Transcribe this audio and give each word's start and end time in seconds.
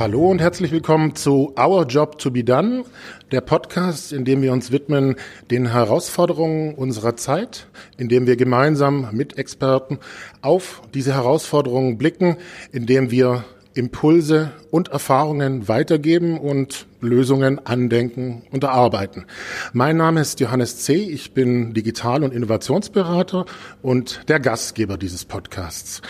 Hallo 0.00 0.30
und 0.30 0.40
herzlich 0.40 0.72
willkommen 0.72 1.14
zu 1.14 1.52
Our 1.60 1.84
Job 1.84 2.16
to 2.16 2.30
be 2.30 2.42
Done, 2.42 2.86
der 3.32 3.42
Podcast, 3.42 4.14
in 4.14 4.24
dem 4.24 4.40
wir 4.40 4.50
uns 4.50 4.72
widmen 4.72 5.16
den 5.50 5.72
Herausforderungen 5.72 6.74
unserer 6.74 7.16
Zeit, 7.16 7.66
in 7.98 8.08
dem 8.08 8.26
wir 8.26 8.36
gemeinsam 8.36 9.08
mit 9.12 9.36
Experten 9.36 9.98
auf 10.40 10.80
diese 10.94 11.12
Herausforderungen 11.12 11.98
blicken, 11.98 12.38
in 12.72 12.86
dem 12.86 13.10
wir 13.10 13.44
Impulse 13.74 14.52
und 14.70 14.88
Erfahrungen 14.88 15.68
weitergeben 15.68 16.40
und 16.40 16.86
Lösungen 17.02 17.66
andenken 17.66 18.40
und 18.50 18.64
erarbeiten. 18.64 19.26
Mein 19.74 19.98
Name 19.98 20.22
ist 20.22 20.40
Johannes 20.40 20.78
C. 20.78 20.94
Ich 20.94 21.34
bin 21.34 21.74
Digital- 21.74 22.24
und 22.24 22.32
Innovationsberater 22.32 23.44
und 23.82 24.22
der 24.30 24.40
Gastgeber 24.40 24.96
dieses 24.96 25.26
Podcasts. 25.26 26.00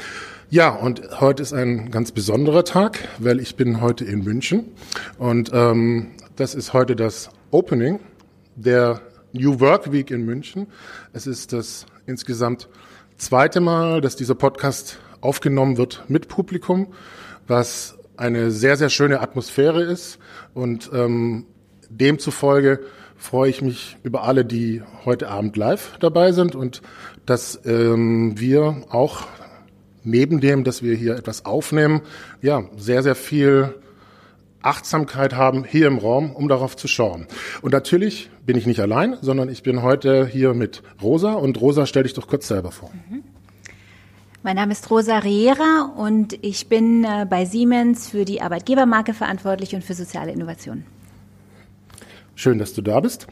Ja, 0.52 0.70
und 0.70 1.20
heute 1.20 1.44
ist 1.44 1.52
ein 1.52 1.92
ganz 1.92 2.10
besonderer 2.10 2.64
Tag, 2.64 3.06
weil 3.20 3.38
ich 3.38 3.54
bin 3.54 3.80
heute 3.80 4.04
in 4.04 4.24
München 4.24 4.64
und 5.16 5.52
ähm, 5.54 6.08
das 6.34 6.56
ist 6.56 6.72
heute 6.72 6.96
das 6.96 7.30
Opening 7.52 8.00
der 8.56 9.00
New 9.32 9.60
Work 9.60 9.92
Week 9.92 10.10
in 10.10 10.24
München. 10.24 10.66
Es 11.12 11.28
ist 11.28 11.52
das 11.52 11.86
insgesamt 12.06 12.68
zweite 13.16 13.60
Mal, 13.60 14.00
dass 14.00 14.16
dieser 14.16 14.34
Podcast 14.34 14.98
aufgenommen 15.20 15.76
wird 15.76 16.02
mit 16.08 16.26
Publikum, 16.26 16.94
was 17.46 17.96
eine 18.16 18.50
sehr, 18.50 18.76
sehr 18.76 18.88
schöne 18.88 19.20
Atmosphäre 19.20 19.84
ist 19.84 20.18
und 20.52 20.90
ähm, 20.92 21.46
demzufolge 21.90 22.80
freue 23.14 23.50
ich 23.50 23.62
mich 23.62 23.98
über 24.02 24.24
alle, 24.24 24.44
die 24.44 24.82
heute 25.04 25.28
Abend 25.28 25.56
live 25.56 25.96
dabei 26.00 26.32
sind 26.32 26.56
und 26.56 26.82
dass 27.24 27.60
ähm, 27.64 28.34
wir 28.36 28.82
auch 28.90 29.28
neben 30.04 30.40
dem, 30.40 30.64
dass 30.64 30.82
wir 30.82 30.94
hier 30.94 31.16
etwas 31.16 31.44
aufnehmen, 31.44 32.02
ja, 32.42 32.64
sehr, 32.76 33.02
sehr 33.02 33.14
viel 33.14 33.74
Achtsamkeit 34.62 35.34
haben 35.34 35.64
hier 35.64 35.86
im 35.86 35.98
Raum, 35.98 36.32
um 36.32 36.48
darauf 36.48 36.76
zu 36.76 36.86
schauen. 36.86 37.26
Und 37.62 37.72
natürlich 37.72 38.30
bin 38.44 38.56
ich 38.56 38.66
nicht 38.66 38.80
allein, 38.80 39.16
sondern 39.22 39.48
ich 39.48 39.62
bin 39.62 39.82
heute 39.82 40.26
hier 40.26 40.54
mit 40.54 40.82
Rosa. 41.00 41.32
Und 41.32 41.60
Rosa, 41.60 41.86
stell 41.86 42.02
dich 42.02 42.14
doch 42.14 42.26
kurz 42.26 42.48
selber 42.48 42.70
vor. 42.70 42.90
Mhm. 43.08 43.22
Mein 44.42 44.56
Name 44.56 44.72
ist 44.72 44.90
Rosa 44.90 45.18
Riera 45.18 45.92
und 45.98 46.38
ich 46.42 46.68
bin 46.68 47.04
äh, 47.04 47.26
bei 47.28 47.44
Siemens 47.44 48.08
für 48.08 48.24
die 48.24 48.40
Arbeitgebermarke 48.40 49.12
verantwortlich 49.12 49.74
und 49.74 49.84
für 49.84 49.92
soziale 49.92 50.32
Innovation. 50.32 50.84
Schön, 52.34 52.58
dass 52.58 52.72
du 52.72 52.80
da 52.80 53.00
bist. 53.00 53.26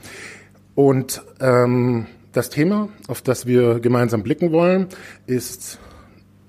Und 0.75 1.23
ähm, 1.41 2.07
das 2.33 2.51
Thema, 2.51 2.91
auf 3.09 3.23
das 3.23 3.47
wir 3.47 3.81
gemeinsam 3.81 4.23
blicken 4.23 4.53
wollen, 4.53 4.89
ist 5.27 5.79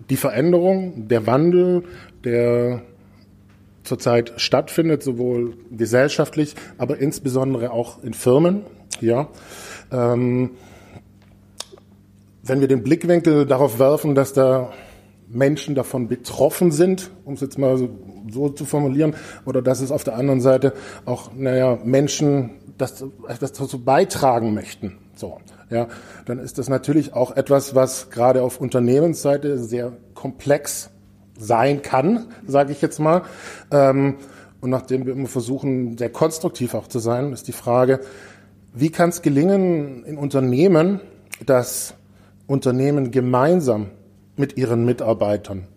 die 0.10 0.18
Veränderung, 0.18 1.08
der 1.08 1.28
Wandel, 1.28 1.84
der 2.24 2.82
zurzeit 3.84 4.34
stattfindet, 4.38 5.04
sowohl 5.04 5.54
gesellschaftlich, 5.72 6.56
aber 6.78 6.98
insbesondere 6.98 7.72
auch 7.72 8.04
in 8.04 8.14
Firmen. 8.14 8.62
Ja, 9.02 9.30
ähm, 9.92 10.52
wenn 12.44 12.62
wir 12.62 12.68
den 12.68 12.84
Blickwinkel 12.84 13.46
darauf 13.46 13.80
werfen, 13.80 14.16
dass 14.16 14.34
da 14.34 14.72
Menschen 15.30 15.76
davon 15.76 16.08
betroffen 16.08 16.72
sind, 16.72 17.12
um 17.24 17.36
es 17.36 17.42
jetzt 17.42 17.58
mal 17.58 17.78
so, 17.78 17.90
so, 18.30 18.50
zu 18.50 18.66
formulieren, 18.66 19.16
oder 19.46 19.62
dass 19.62 19.80
es 19.80 19.92
auf 19.92 20.04
der 20.04 20.16
anderen 20.16 20.42
Seite 20.42 20.74
auch, 21.06 21.32
naja, 21.36 21.78
Menschen 21.84 22.52
das, 22.78 23.06
das 23.40 23.54
dazu 23.54 23.84
beitragen 23.84 24.54
möchten. 24.54 24.98
So 25.16 25.40
ja, 25.70 25.88
dann 26.26 26.40
ist 26.40 26.58
das 26.58 26.70
natürlich 26.70 27.14
auch 27.14 27.36
etwas, 27.36 27.76
was 27.76 28.10
gerade 28.10 28.42
auf 28.42 28.60
Unternehmensseite 28.60 29.60
sehr 29.60 29.94
komplex 30.16 30.90
sein 31.38 31.82
kann, 31.82 32.28
sage 32.48 32.72
ich 32.72 32.82
jetzt 32.82 33.00
mal. 33.00 33.24
Ähm, 33.72 34.16
und 34.62 34.70
nachdem 34.72 35.06
wir 35.06 35.14
immer 35.14 35.28
versuchen, 35.28 35.98
sehr 35.98 36.10
konstruktiv 36.10 36.74
auch 36.74 36.88
zu 36.88 37.00
sein, 37.00 37.32
ist 37.32 37.48
die 37.48 37.54
Frage, 37.54 38.02
wie 38.74 38.90
kann 38.90 39.10
es 39.10 39.22
gelingen 39.22 40.04
in 40.04 40.18
Unternehmen, 40.18 41.00
dass 41.46 41.94
Unternehmen 42.46 43.12
gemeinsam 43.12 43.88
mit 44.36 44.58
ihren 44.58 44.86
Mitarbeitern 44.86 45.68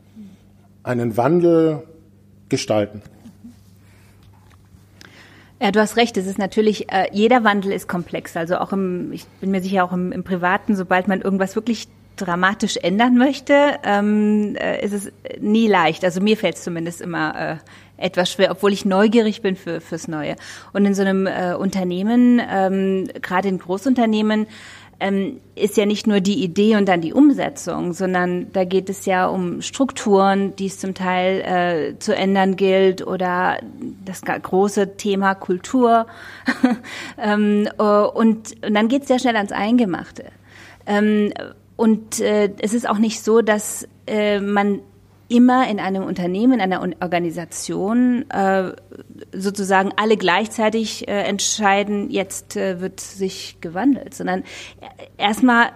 einen 0.82 1.16
Wandel 1.16 1.84
gestalten? 2.48 3.02
Ja, 5.62 5.70
du 5.70 5.78
hast 5.78 5.96
recht. 5.96 6.16
Es 6.16 6.26
ist 6.26 6.38
natürlich, 6.38 6.90
äh, 6.92 7.06
jeder 7.12 7.44
Wandel 7.44 7.70
ist 7.70 7.86
komplex. 7.86 8.36
Also 8.36 8.56
auch 8.56 8.72
im, 8.72 9.12
ich 9.12 9.26
bin 9.40 9.52
mir 9.52 9.60
sicher 9.60 9.84
auch 9.84 9.92
im, 9.92 10.10
im 10.10 10.24
Privaten, 10.24 10.74
sobald 10.74 11.06
man 11.06 11.20
irgendwas 11.20 11.54
wirklich 11.54 11.86
dramatisch 12.16 12.78
ändern 12.78 13.16
möchte, 13.16 13.78
ähm, 13.84 14.56
äh, 14.56 14.84
ist 14.84 14.92
es 14.92 15.12
nie 15.40 15.68
leicht. 15.68 16.04
Also 16.04 16.20
mir 16.20 16.36
fällt 16.36 16.56
es 16.56 16.64
zumindest 16.64 17.00
immer 17.00 17.52
äh, 17.52 17.56
etwas 17.96 18.32
schwer, 18.32 18.50
obwohl 18.50 18.72
ich 18.72 18.84
neugierig 18.84 19.40
bin 19.40 19.54
für 19.54 19.80
fürs 19.80 20.08
Neue. 20.08 20.34
Und 20.72 20.84
in 20.84 20.94
so 20.94 21.02
einem 21.02 21.28
äh, 21.28 21.54
Unternehmen, 21.54 22.42
ähm, 22.50 23.08
gerade 23.22 23.46
in 23.46 23.58
Großunternehmen, 23.58 24.48
ähm, 25.02 25.40
ist 25.56 25.76
ja 25.76 25.84
nicht 25.84 26.06
nur 26.06 26.20
die 26.20 26.42
Idee 26.42 26.76
und 26.76 26.88
dann 26.88 27.00
die 27.00 27.12
Umsetzung, 27.12 27.92
sondern 27.92 28.52
da 28.52 28.64
geht 28.64 28.88
es 28.88 29.04
ja 29.04 29.26
um 29.26 29.60
Strukturen, 29.60 30.54
die 30.56 30.66
es 30.66 30.78
zum 30.78 30.94
Teil 30.94 31.40
äh, 31.40 31.98
zu 31.98 32.14
ändern 32.14 32.56
gilt 32.56 33.06
oder 33.06 33.58
das 34.04 34.22
große 34.22 34.96
Thema 34.96 35.34
Kultur. 35.34 36.06
ähm, 37.18 37.68
äh, 37.78 37.82
und, 37.82 38.54
und 38.64 38.74
dann 38.74 38.88
geht 38.88 39.02
es 39.02 39.08
sehr 39.08 39.18
schnell 39.18 39.36
ans 39.36 39.52
Eingemachte. 39.52 40.26
Ähm, 40.86 41.32
und 41.76 42.20
äh, 42.20 42.50
es 42.58 42.72
ist 42.72 42.88
auch 42.88 42.98
nicht 42.98 43.22
so, 43.22 43.42
dass 43.42 43.88
äh, 44.06 44.40
man 44.40 44.80
immer 45.32 45.66
in 45.68 45.80
einem 45.80 46.04
Unternehmen, 46.04 46.54
in 46.54 46.60
einer 46.60 46.82
Organisation 47.00 48.28
äh, 48.30 48.72
sozusagen 49.32 49.90
alle 49.96 50.18
gleichzeitig 50.18 51.08
äh, 51.08 51.22
entscheiden, 51.22 52.10
jetzt 52.10 52.56
äh, 52.56 52.80
wird 52.82 53.00
sich 53.00 53.56
gewandelt, 53.62 54.14
sondern 54.14 54.44
erstmal 55.16 55.70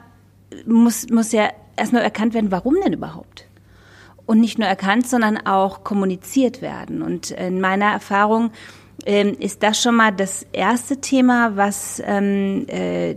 muss, 0.67 1.09
muss 1.09 1.33
ja 1.33 1.49
erstmal 1.75 2.03
erkannt 2.03 2.35
werden, 2.35 2.51
warum 2.51 2.75
denn 2.85 2.93
überhaupt? 2.93 3.49
Und 4.27 4.41
nicht 4.41 4.59
nur 4.59 4.69
erkannt, 4.69 5.09
sondern 5.09 5.39
auch 5.47 5.85
kommuniziert 5.85 6.61
werden. 6.61 7.01
Und 7.01 7.31
in 7.31 7.61
meiner 7.61 7.87
Erfahrung 7.87 8.51
ähm, 9.07 9.37
ist 9.39 9.63
das 9.63 9.81
schon 9.81 9.97
mal 9.97 10.13
das 10.13 10.45
erste 10.53 11.01
Thema, 11.01 11.57
was 11.57 12.03
ähm, 12.05 12.67
äh, 12.69 13.17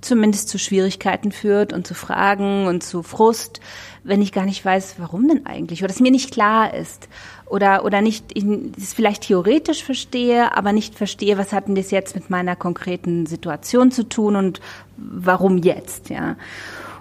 zumindest 0.00 0.48
zu 0.48 0.58
Schwierigkeiten 0.58 1.32
führt 1.32 1.72
und 1.72 1.86
zu 1.86 1.94
Fragen 1.94 2.66
und 2.66 2.82
zu 2.82 3.02
Frust, 3.02 3.60
wenn 4.02 4.22
ich 4.22 4.32
gar 4.32 4.46
nicht 4.46 4.64
weiß, 4.64 4.96
warum 4.98 5.28
denn 5.28 5.46
eigentlich 5.46 5.82
oder 5.82 5.92
es 5.92 6.00
mir 6.00 6.10
nicht 6.10 6.32
klar 6.32 6.72
ist 6.74 7.08
oder 7.46 7.84
oder 7.84 8.00
nicht 8.00 8.26
ich 8.34 8.44
es 8.78 8.94
vielleicht 8.94 9.24
theoretisch 9.24 9.84
verstehe, 9.84 10.56
aber 10.56 10.72
nicht 10.72 10.94
verstehe, 10.94 11.36
was 11.36 11.52
hat 11.52 11.68
denn 11.68 11.74
das 11.74 11.90
jetzt 11.90 12.14
mit 12.14 12.30
meiner 12.30 12.56
konkreten 12.56 13.26
Situation 13.26 13.90
zu 13.90 14.08
tun 14.08 14.36
und 14.36 14.60
warum 14.96 15.58
jetzt, 15.58 16.08
ja. 16.08 16.36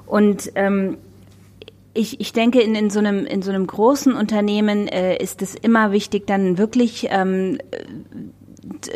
Und 0.05 0.51
ähm, 0.55 0.97
ich, 1.93 2.19
ich 2.19 2.33
denke, 2.33 2.61
in, 2.61 2.75
in, 2.75 2.89
so 2.89 2.99
einem, 2.99 3.25
in 3.25 3.41
so 3.41 3.51
einem 3.51 3.67
großen 3.67 4.13
Unternehmen 4.13 4.87
äh, 4.87 5.17
ist 5.17 5.41
es 5.41 5.55
immer 5.55 5.91
wichtig, 5.91 6.27
dann 6.27 6.57
wirklich 6.57 7.07
ähm, 7.09 7.59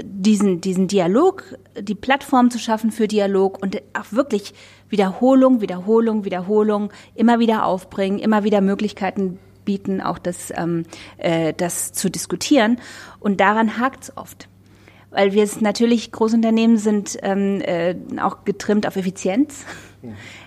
diesen, 0.03 0.62
diesen 0.62 0.88
Dialog, 0.88 1.57
die 1.79 1.96
Plattform 1.96 2.51
zu 2.51 2.59
schaffen 2.59 2.91
für 2.91 3.07
Dialog 3.07 3.62
und 3.62 3.81
auch 3.94 4.12
wirklich 4.12 4.53
Wiederholung, 4.90 5.62
Wiederholung, 5.62 6.25
Wiederholung, 6.25 6.91
immer 7.16 7.40
wieder 7.40 7.66
aufbringen, 7.66 8.19
immer 8.19 8.44
wieder 8.44 8.62
Möglichkeiten 8.62 9.40
bieten, 9.66 10.01
auch 10.01 10.19
das, 10.19 10.51
ähm, 10.56 10.84
äh, 11.18 11.53
das 11.53 11.94
zu 11.94 12.09
diskutieren. 12.09 12.79
Und 13.19 13.40
daran 13.40 13.79
hakt 13.79 14.03
es 14.03 14.18
oft. 14.18 14.50
Weil 15.09 15.34
wir 15.34 15.44
es 15.44 15.62
natürlich, 15.62 16.12
Großunternehmen 16.12 16.78
sind 16.78 17.18
ähm, 17.22 17.62
äh, 17.62 17.95
auch 18.19 18.45
getrimmt 18.45 18.88
auf 18.88 18.95
Effizienz. 18.95 19.63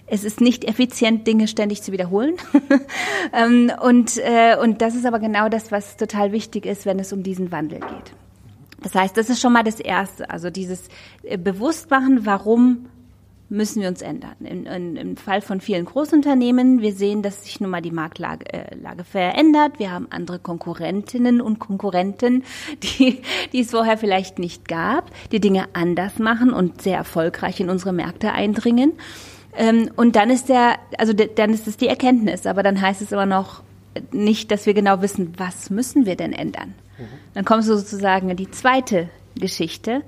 Es 0.07 0.25
ist 0.25 0.41
nicht 0.41 0.65
effizient, 0.65 1.27
Dinge 1.27 1.49
ständig 1.49 1.83
zu 1.83 1.93
wiederholen. 1.93 2.35
ähm, 3.33 3.73
und, 3.81 4.19
äh, 4.19 4.57
und 4.61 4.83
das 4.83 4.95
ist 4.95 5.07
aber 5.07 5.19
genau 5.19 5.49
das, 5.49 5.73
was 5.73 5.97
total 5.97 6.33
wichtig 6.33 6.67
ist, 6.67 6.85
wenn 6.85 6.99
es 6.99 7.13
um 7.13 7.23
diesen 7.23 7.53
Wandel 7.53 7.81
geht. 7.81 8.13
Das 8.87 8.95
heißt, 8.95 9.17
das 9.17 9.31
ist 9.31 9.41
schon 9.41 9.53
mal 9.53 9.65
das 9.65 9.81
Erste, 9.81 10.31
also 10.31 10.49
dieses 10.49 10.85
äh, 11.25 11.37
Bewusstmachen, 11.37 12.25
warum 12.25 12.87
müssen 13.49 13.83
wir 13.83 13.89
uns 13.89 14.01
ändern. 14.01 14.37
In, 14.39 14.65
in, 14.65 14.95
Im 14.95 15.17
Fall 15.17 15.41
von 15.41 15.61
vielen 15.61 15.87
Großunternehmen, 15.87 16.81
wir 16.81 16.93
sehen, 16.93 17.21
dass 17.23 17.43
sich 17.43 17.59
nun 17.59 17.71
mal 17.71 17.83
die 17.83 17.91
Marktlage 17.91 18.47
äh, 18.53 18.77
Lage 18.77 19.03
verändert. 19.03 19.81
Wir 19.81 19.91
haben 19.91 20.07
andere 20.11 20.39
Konkurrentinnen 20.39 21.41
und 21.41 21.59
Konkurrenten, 21.59 22.45
die, 22.85 23.23
die 23.53 23.61
es 23.63 23.73
vorher 23.73 23.99
vielleicht 23.99 24.39
nicht 24.39 24.69
gab, 24.69 25.11
die 25.33 25.41
Dinge 25.41 25.65
anders 25.73 26.21
machen 26.21 26.53
und 26.53 26.81
sehr 26.81 26.97
erfolgreich 26.97 27.59
in 27.59 27.71
unsere 27.71 27.93
Märkte 27.93 28.35
eindringen. 28.35 28.93
Ähm, 29.57 29.91
und 29.97 30.15
dann 30.15 30.31
ist 30.31 30.49
der, 30.49 30.77
also 30.97 31.13
dann 31.13 31.53
ist 31.53 31.67
es 31.67 31.77
die 31.77 31.89
Erkenntnis, 31.89 32.47
aber 32.47 32.63
dann 32.63 32.81
heißt 32.81 33.03
es 33.03 33.11
immer 33.11 33.27
noch 33.27 33.65
nicht, 34.13 34.53
dass 34.53 34.65
wir 34.65 34.75
genau 34.75 35.03
wissen, 35.03 35.33
was 35.39 35.71
müssen 35.71 36.07
wir 36.07 36.15
denn 36.15 36.33
ändern. 36.33 36.77
Dann 37.35 37.45
kommst 37.45 37.69
du 37.69 37.77
sozusagen 37.77 38.31
in 38.31 38.37
die 38.37 38.51
zweite 38.51 39.09
Geschichte. 39.35 40.03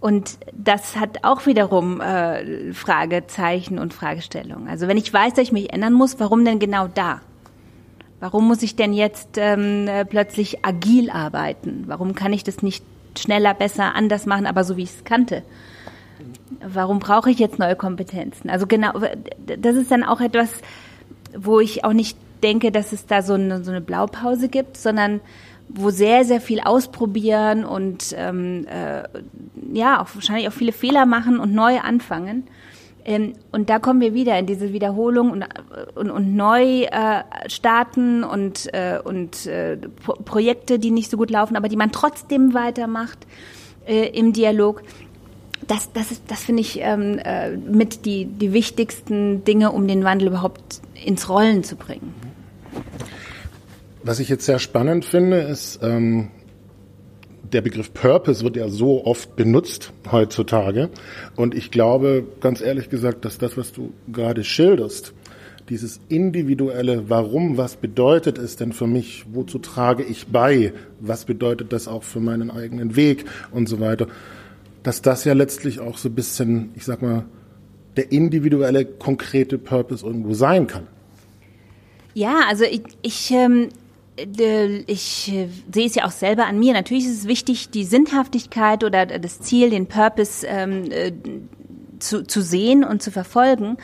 Und 0.00 0.38
das 0.52 0.96
hat 0.96 1.22
auch 1.22 1.46
wiederum 1.46 2.00
äh, 2.00 2.72
Fragezeichen 2.72 3.78
und 3.78 3.94
Fragestellungen. 3.94 4.68
Also 4.68 4.88
wenn 4.88 4.96
ich 4.96 5.12
weiß, 5.12 5.34
dass 5.34 5.44
ich 5.44 5.52
mich 5.52 5.72
ändern 5.72 5.92
muss, 5.92 6.18
warum 6.18 6.44
denn 6.44 6.58
genau 6.58 6.88
da? 6.88 7.20
Warum 8.18 8.48
muss 8.48 8.62
ich 8.62 8.74
denn 8.74 8.92
jetzt 8.92 9.36
ähm, 9.36 9.86
äh, 9.86 10.04
plötzlich 10.04 10.64
agil 10.64 11.10
arbeiten? 11.10 11.84
Warum 11.86 12.14
kann 12.14 12.32
ich 12.32 12.42
das 12.42 12.62
nicht 12.62 12.84
schneller, 13.16 13.54
besser, 13.54 13.94
anders 13.94 14.26
machen, 14.26 14.46
aber 14.46 14.64
so 14.64 14.76
wie 14.76 14.84
ich 14.84 14.90
es 14.90 15.04
kannte? 15.04 15.42
Warum 16.64 16.98
brauche 16.98 17.30
ich 17.30 17.38
jetzt 17.38 17.58
neue 17.58 17.76
Kompetenzen? 17.76 18.50
Also 18.50 18.66
genau, 18.66 18.92
das 19.44 19.76
ist 19.76 19.90
dann 19.90 20.04
auch 20.04 20.20
etwas, 20.20 20.50
wo 21.36 21.60
ich 21.60 21.84
auch 21.84 21.92
nicht 21.92 22.16
denke, 22.42 22.72
dass 22.72 22.92
es 22.92 23.06
da 23.06 23.22
so 23.22 23.34
eine, 23.34 23.62
so 23.62 23.70
eine 23.70 23.80
Blaupause 23.80 24.48
gibt, 24.48 24.76
sondern 24.76 25.20
wo 25.74 25.90
sehr, 25.90 26.24
sehr 26.24 26.40
viel 26.40 26.60
ausprobieren 26.60 27.64
und 27.64 28.14
ähm, 28.16 28.66
äh, 28.66 29.02
ja, 29.72 30.02
auch 30.02 30.08
wahrscheinlich 30.14 30.48
auch 30.48 30.52
viele 30.52 30.72
Fehler 30.72 31.06
machen 31.06 31.38
und 31.38 31.54
neu 31.54 31.78
anfangen. 31.80 32.44
Ähm, 33.04 33.32
und 33.50 33.68
da 33.68 33.78
kommen 33.78 34.00
wir 34.00 34.14
wieder 34.14 34.38
in 34.38 34.46
diese 34.46 34.72
Wiederholung 34.72 35.30
und, 35.30 35.44
und, 35.94 36.10
und 36.10 36.36
neu 36.36 36.82
äh, 36.84 37.22
starten 37.48 38.22
und, 38.22 38.72
äh, 38.72 38.98
und 39.02 39.46
äh, 39.46 39.76
Pro 40.04 40.14
Projekte, 40.24 40.78
die 40.78 40.90
nicht 40.90 41.10
so 41.10 41.16
gut 41.16 41.30
laufen, 41.30 41.56
aber 41.56 41.68
die 41.68 41.76
man 41.76 41.90
trotzdem 41.90 42.54
weitermacht 42.54 43.26
äh, 43.86 44.08
im 44.08 44.32
Dialog. 44.32 44.82
Das, 45.66 45.92
das, 45.92 46.10
ist, 46.10 46.24
das 46.28 46.44
finde 46.44 46.60
ich 46.60 46.80
ähm, 46.80 47.18
äh, 47.18 47.56
mit 47.56 48.04
die, 48.04 48.26
die 48.26 48.52
wichtigsten 48.52 49.44
Dinge, 49.44 49.72
um 49.72 49.88
den 49.88 50.04
Wandel 50.04 50.28
überhaupt 50.28 50.80
ins 51.04 51.28
Rollen 51.28 51.64
zu 51.64 51.76
bringen. 51.76 52.14
Was 54.04 54.18
ich 54.18 54.28
jetzt 54.28 54.46
sehr 54.46 54.58
spannend 54.58 55.04
finde, 55.04 55.38
ist, 55.38 55.78
ähm, 55.82 56.28
der 57.52 57.60
Begriff 57.60 57.92
Purpose 57.92 58.42
wird 58.42 58.56
ja 58.56 58.68
so 58.68 59.04
oft 59.04 59.36
benutzt 59.36 59.92
heutzutage. 60.10 60.90
Und 61.36 61.54
ich 61.54 61.70
glaube, 61.70 62.26
ganz 62.40 62.60
ehrlich 62.60 62.88
gesagt, 62.88 63.24
dass 63.24 63.38
das, 63.38 63.56
was 63.56 63.72
du 63.72 63.92
gerade 64.10 64.42
schilderst, 64.42 65.12
dieses 65.68 66.00
individuelle 66.08 67.08
Warum, 67.08 67.56
was 67.56 67.76
bedeutet 67.76 68.38
es 68.38 68.56
denn 68.56 68.72
für 68.72 68.86
mich, 68.86 69.24
wozu 69.32 69.58
trage 69.58 70.02
ich 70.02 70.26
bei, 70.26 70.72
was 70.98 71.24
bedeutet 71.24 71.72
das 71.72 71.86
auch 71.86 72.02
für 72.02 72.20
meinen 72.20 72.50
eigenen 72.50 72.96
Weg 72.96 73.26
und 73.52 73.68
so 73.68 73.78
weiter, 73.78 74.08
dass 74.82 75.02
das 75.02 75.24
ja 75.24 75.34
letztlich 75.34 75.78
auch 75.78 75.96
so 75.96 76.08
ein 76.08 76.14
bisschen, 76.14 76.70
ich 76.74 76.84
sag 76.84 77.02
mal, 77.02 77.24
der 77.96 78.10
individuelle, 78.10 78.84
konkrete 78.84 79.58
Purpose 79.58 80.04
irgendwo 80.04 80.34
sein 80.34 80.66
kann. 80.66 80.88
Ja, 82.14 82.40
also 82.48 82.64
ich, 82.64 82.82
ich 83.02 83.30
ähm, 83.30 83.68
ich 84.86 85.32
äh, 85.32 85.48
sehe 85.72 85.86
es 85.86 85.94
ja 85.94 86.04
auch 86.04 86.10
selber 86.10 86.46
an 86.46 86.58
mir. 86.58 86.72
Natürlich 86.72 87.04
ist 87.04 87.20
es 87.20 87.28
wichtig, 87.28 87.70
die 87.70 87.84
Sinnhaftigkeit 87.84 88.84
oder 88.84 89.06
das 89.06 89.40
Ziel, 89.40 89.70
den 89.70 89.86
Purpose 89.86 90.46
ähm, 90.46 90.90
äh, 90.90 91.12
zu, 91.98 92.26
zu 92.26 92.42
sehen 92.42 92.84
und 92.84 93.02
zu 93.02 93.10
verfolgen. 93.10 93.76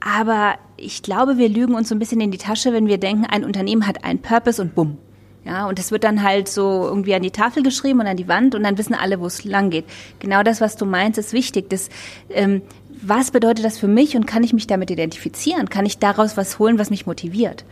Aber 0.00 0.54
ich 0.76 1.02
glaube, 1.02 1.38
wir 1.38 1.48
lügen 1.48 1.74
uns 1.74 1.88
so 1.88 1.94
ein 1.94 1.98
bisschen 1.98 2.20
in 2.20 2.30
die 2.30 2.38
Tasche, 2.38 2.72
wenn 2.72 2.86
wir 2.86 2.98
denken, 2.98 3.24
ein 3.24 3.44
Unternehmen 3.44 3.86
hat 3.86 4.04
einen 4.04 4.20
Purpose 4.20 4.60
und 4.60 4.74
bumm. 4.74 4.98
Ja, 5.44 5.66
und 5.66 5.78
das 5.78 5.90
wird 5.90 6.04
dann 6.04 6.22
halt 6.22 6.48
so 6.48 6.86
irgendwie 6.86 7.14
an 7.14 7.22
die 7.22 7.32
Tafel 7.32 7.64
geschrieben 7.64 8.00
und 8.00 8.06
an 8.06 8.16
die 8.16 8.28
Wand 8.28 8.54
und 8.54 8.62
dann 8.62 8.78
wissen 8.78 8.94
alle, 8.94 9.18
wo 9.18 9.26
es 9.26 9.44
lang 9.44 9.70
geht. 9.70 9.86
Genau 10.20 10.44
das, 10.44 10.60
was 10.60 10.76
du 10.76 10.86
meinst, 10.86 11.18
ist 11.18 11.32
wichtig. 11.32 11.68
Das, 11.68 11.88
ähm, 12.30 12.62
was 13.02 13.32
bedeutet 13.32 13.64
das 13.64 13.78
für 13.78 13.88
mich 13.88 14.14
und 14.14 14.26
kann 14.26 14.44
ich 14.44 14.52
mich 14.52 14.68
damit 14.68 14.90
identifizieren? 14.90 15.68
Kann 15.68 15.84
ich 15.84 15.98
daraus 15.98 16.36
was 16.36 16.60
holen, 16.60 16.78
was 16.78 16.90
mich 16.90 17.06
motiviert? 17.06 17.64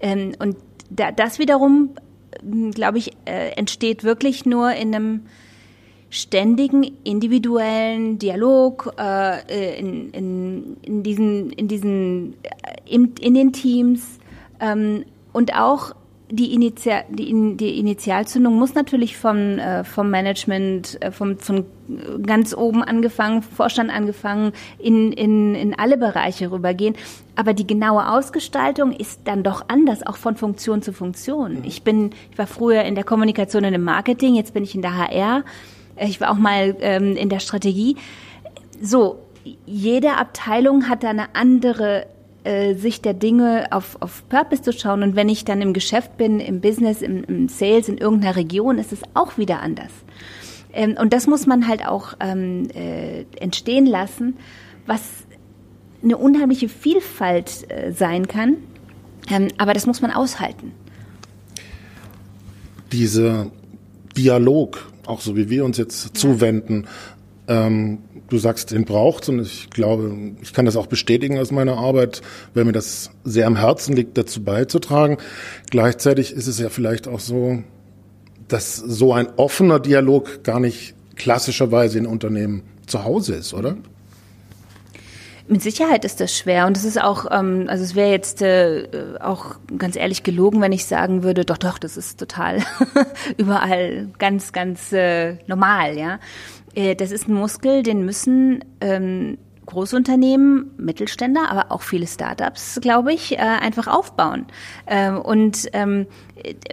Ähm, 0.00 0.34
und 0.38 0.56
das 0.94 1.38
wiederum, 1.38 1.90
glaube 2.72 2.98
ich, 2.98 3.12
äh, 3.24 3.50
entsteht 3.56 4.04
wirklich 4.04 4.46
nur 4.46 4.72
in 4.72 4.94
einem 4.94 5.22
ständigen 6.10 6.82
individuellen 7.04 8.18
Dialog 8.18 8.94
äh, 8.98 9.78
in, 9.78 10.10
in, 10.10 10.76
in 10.82 11.02
diesen 11.02 11.50
in 11.52 11.68
diesen 11.68 12.36
in, 12.84 13.14
in 13.18 13.32
den 13.32 13.54
Teams 13.54 14.18
ähm, 14.60 15.06
und 15.32 15.54
auch 15.54 15.94
die, 16.32 16.54
Initial, 16.54 17.04
die, 17.10 17.56
die 17.58 17.78
Initialzündung 17.78 18.58
muss 18.58 18.74
natürlich 18.74 19.18
vom, 19.18 19.58
äh, 19.58 19.84
vom 19.84 20.10
Management, 20.10 20.96
äh, 21.02 21.12
vom, 21.12 21.38
von 21.38 21.66
ganz 22.26 22.54
oben 22.56 22.82
angefangen, 22.82 23.42
Vorstand 23.42 23.90
angefangen, 23.90 24.52
in, 24.78 25.12
in, 25.12 25.54
in 25.54 25.78
alle 25.78 25.98
Bereiche 25.98 26.50
rübergehen. 26.50 26.96
Aber 27.36 27.52
die 27.52 27.66
genaue 27.66 28.08
Ausgestaltung 28.08 28.92
ist 28.92 29.20
dann 29.24 29.42
doch 29.42 29.66
anders, 29.68 30.06
auch 30.06 30.16
von 30.16 30.36
Funktion 30.36 30.80
zu 30.80 30.94
Funktion. 30.94 31.58
Mhm. 31.58 31.64
Ich 31.64 31.82
bin, 31.82 32.12
ich 32.30 32.38
war 32.38 32.46
früher 32.46 32.82
in 32.84 32.94
der 32.94 33.04
Kommunikation 33.04 33.66
und 33.66 33.74
im 33.74 33.84
Marketing, 33.84 34.34
jetzt 34.34 34.54
bin 34.54 34.64
ich 34.64 34.74
in 34.74 34.80
der 34.80 34.96
HR. 34.96 35.44
Ich 35.98 36.18
war 36.22 36.30
auch 36.30 36.38
mal 36.38 36.74
ähm, 36.80 37.14
in 37.14 37.28
der 37.28 37.40
Strategie. 37.40 37.96
So, 38.80 39.18
jede 39.66 40.14
Abteilung 40.14 40.88
hat 40.88 41.02
da 41.02 41.10
eine 41.10 41.34
andere 41.34 42.06
äh, 42.44 42.74
Sicht 42.74 43.04
der 43.04 43.14
Dinge 43.14 43.68
auf, 43.70 43.96
auf 44.00 44.28
Purpose 44.28 44.62
zu 44.62 44.72
schauen. 44.72 45.02
Und 45.02 45.16
wenn 45.16 45.28
ich 45.28 45.44
dann 45.44 45.62
im 45.62 45.72
Geschäft 45.72 46.16
bin, 46.16 46.40
im 46.40 46.60
Business, 46.60 47.02
im, 47.02 47.24
im 47.24 47.48
Sales, 47.48 47.88
in 47.88 47.98
irgendeiner 47.98 48.36
Region, 48.36 48.78
ist 48.78 48.92
es 48.92 49.02
auch 49.14 49.38
wieder 49.38 49.60
anders. 49.60 49.92
Ähm, 50.72 50.96
und 51.00 51.12
das 51.12 51.26
muss 51.26 51.46
man 51.46 51.68
halt 51.68 51.86
auch 51.86 52.14
ähm, 52.20 52.68
äh, 52.74 53.24
entstehen 53.38 53.86
lassen, 53.86 54.36
was 54.86 55.02
eine 56.02 56.16
unheimliche 56.16 56.68
Vielfalt 56.68 57.70
äh, 57.70 57.92
sein 57.92 58.26
kann. 58.26 58.56
Ähm, 59.30 59.48
aber 59.58 59.72
das 59.72 59.86
muss 59.86 60.02
man 60.02 60.10
aushalten. 60.10 60.72
Dieser 62.90 63.50
Dialog, 64.16 64.90
auch 65.06 65.20
so 65.20 65.36
wie 65.36 65.48
wir 65.48 65.64
uns 65.64 65.78
jetzt 65.78 66.06
ja. 66.06 66.14
zuwenden, 66.14 66.86
ähm, 67.48 67.98
du 68.28 68.38
sagst, 68.38 68.70
den 68.70 68.84
braucht 68.84 69.28
und 69.28 69.40
ich 69.40 69.70
glaube, 69.70 70.14
ich 70.42 70.52
kann 70.52 70.64
das 70.64 70.76
auch 70.76 70.86
bestätigen 70.86 71.38
aus 71.38 71.50
meiner 71.50 71.76
Arbeit, 71.76 72.22
weil 72.54 72.64
mir 72.64 72.72
das 72.72 73.10
sehr 73.24 73.46
am 73.46 73.56
Herzen 73.56 73.96
liegt, 73.96 74.16
dazu 74.16 74.42
beizutragen. 74.42 75.18
Gleichzeitig 75.70 76.32
ist 76.32 76.46
es 76.46 76.58
ja 76.58 76.68
vielleicht 76.68 77.08
auch 77.08 77.20
so, 77.20 77.62
dass 78.48 78.76
so 78.76 79.12
ein 79.12 79.28
offener 79.36 79.80
Dialog 79.80 80.44
gar 80.44 80.60
nicht 80.60 80.94
klassischerweise 81.16 81.98
in 81.98 82.06
Unternehmen 82.06 82.62
zu 82.86 83.04
Hause 83.04 83.34
ist, 83.34 83.54
oder? 83.54 83.76
Mit 85.48 85.62
Sicherheit 85.62 86.04
ist 86.04 86.20
das 86.20 86.36
schwer 86.36 86.66
und 86.66 86.76
es 86.76 86.84
ist 86.84 87.00
auch, 87.00 87.26
ähm, 87.30 87.66
also 87.68 87.82
es 87.82 87.94
wäre 87.94 88.10
jetzt 88.10 88.42
äh, 88.42 88.86
auch 89.20 89.56
ganz 89.76 89.96
ehrlich 89.96 90.22
gelogen, 90.22 90.60
wenn 90.60 90.72
ich 90.72 90.86
sagen 90.86 91.22
würde, 91.22 91.44
doch, 91.44 91.58
doch, 91.58 91.78
das 91.78 91.96
ist 91.96 92.18
total 92.18 92.60
überall 93.36 94.08
ganz, 94.18 94.52
ganz 94.52 94.92
äh, 94.92 95.36
normal, 95.46 95.98
ja. 95.98 96.18
Äh, 96.74 96.94
das 96.94 97.10
ist 97.10 97.28
ein 97.28 97.34
Muskel, 97.34 97.82
den 97.82 98.04
müssen 98.04 98.64
ähm, 98.80 99.38
Großunternehmen, 99.66 100.72
Mittelständler, 100.76 101.50
aber 101.50 101.70
auch 101.70 101.82
viele 101.82 102.06
Startups, 102.06 102.80
glaube 102.82 103.12
ich, 103.12 103.32
äh, 103.32 103.38
einfach 103.38 103.86
aufbauen. 103.86 104.46
Ähm, 104.86 105.20
und 105.20 105.68
ähm, 105.72 106.06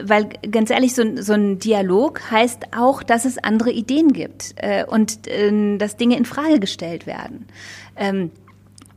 weil 0.02 0.30
ganz 0.52 0.70
ehrlich, 0.70 0.96
so, 0.96 1.04
so 1.18 1.34
ein 1.34 1.60
Dialog 1.60 2.32
heißt 2.32 2.76
auch, 2.76 3.04
dass 3.04 3.26
es 3.26 3.38
andere 3.38 3.72
Ideen 3.72 4.12
gibt 4.12 4.56
äh, 4.58 4.86
und 4.86 5.28
äh, 5.28 5.78
dass 5.78 5.98
Dinge 5.98 6.18
in 6.18 6.26
Frage 6.26 6.60
gestellt 6.60 7.06
werden. 7.06 7.48
Ähm, 7.96 8.32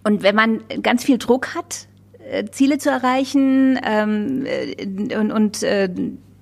und 0.05 0.23
wenn 0.23 0.35
man 0.35 0.63
ganz 0.83 1.05
viel 1.05 1.19
Druck 1.19 1.55
hat, 1.55 1.87
äh, 2.31 2.45
Ziele 2.51 2.79
zu 2.79 2.91
erreichen 2.91 3.79
ähm, 3.85 4.47
äh, 4.47 5.17
und, 5.17 5.33
und 5.33 5.63
äh, 5.63 5.89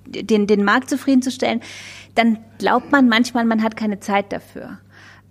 den, 0.05 0.47
den 0.47 0.63
Markt 0.63 0.89
zufriedenzustellen, 0.89 1.61
dann 2.15 2.39
glaubt 2.57 2.91
man 2.91 3.07
manchmal, 3.07 3.45
man 3.45 3.63
hat 3.63 3.75
keine 3.75 3.99
Zeit 3.99 4.31
dafür. 4.31 4.79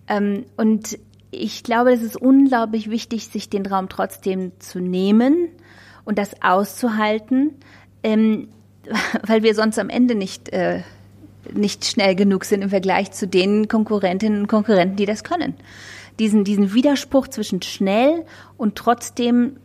Ähm, 0.08 0.44
und 0.56 0.98
ich 1.30 1.62
glaube, 1.62 1.92
es 1.92 2.02
ist 2.02 2.16
unglaublich 2.16 2.90
wichtig, 2.90 3.28
sich 3.28 3.48
den 3.48 3.66
Raum 3.66 3.88
trotzdem 3.88 4.52
zu 4.58 4.80
nehmen 4.80 5.48
und 6.04 6.18
das 6.18 6.42
auszuhalten, 6.42 7.54
ähm, 8.02 8.48
weil 9.26 9.42
wir 9.42 9.54
sonst 9.54 9.78
am 9.78 9.88
Ende 9.88 10.14
nicht, 10.14 10.48
äh, 10.50 10.82
nicht 11.52 11.84
schnell 11.84 12.14
genug 12.14 12.44
sind 12.44 12.62
im 12.62 12.70
Vergleich 12.70 13.12
zu 13.12 13.26
den 13.26 13.68
Konkurrentinnen 13.68 14.42
und 14.42 14.46
Konkurrenten, 14.46 14.96
die 14.96 15.06
das 15.06 15.24
können. 15.24 15.54
Diesen, 16.20 16.44
diesen 16.44 16.72
Widerspruch 16.72 17.26
zwischen 17.26 17.60
schnell 17.62 18.24
und 18.56 18.76
trotzdem 18.76 19.56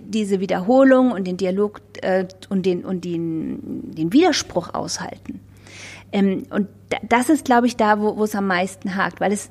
diese 0.00 0.40
Wiederholung 0.40 1.12
und 1.12 1.26
den 1.26 1.36
Dialog 1.36 1.82
äh, 2.00 2.26
und, 2.48 2.64
den, 2.64 2.84
und 2.84 3.04
den, 3.04 3.90
den 3.94 4.12
Widerspruch 4.12 4.72
aushalten. 4.72 5.40
Ähm, 6.12 6.44
und 6.50 6.68
das 7.08 7.28
ist, 7.28 7.44
glaube 7.44 7.66
ich, 7.66 7.76
da, 7.76 8.00
wo, 8.00 8.22
es 8.24 8.34
am 8.34 8.46
meisten 8.46 8.96
hakt, 8.96 9.20
weil 9.20 9.32
es 9.32 9.50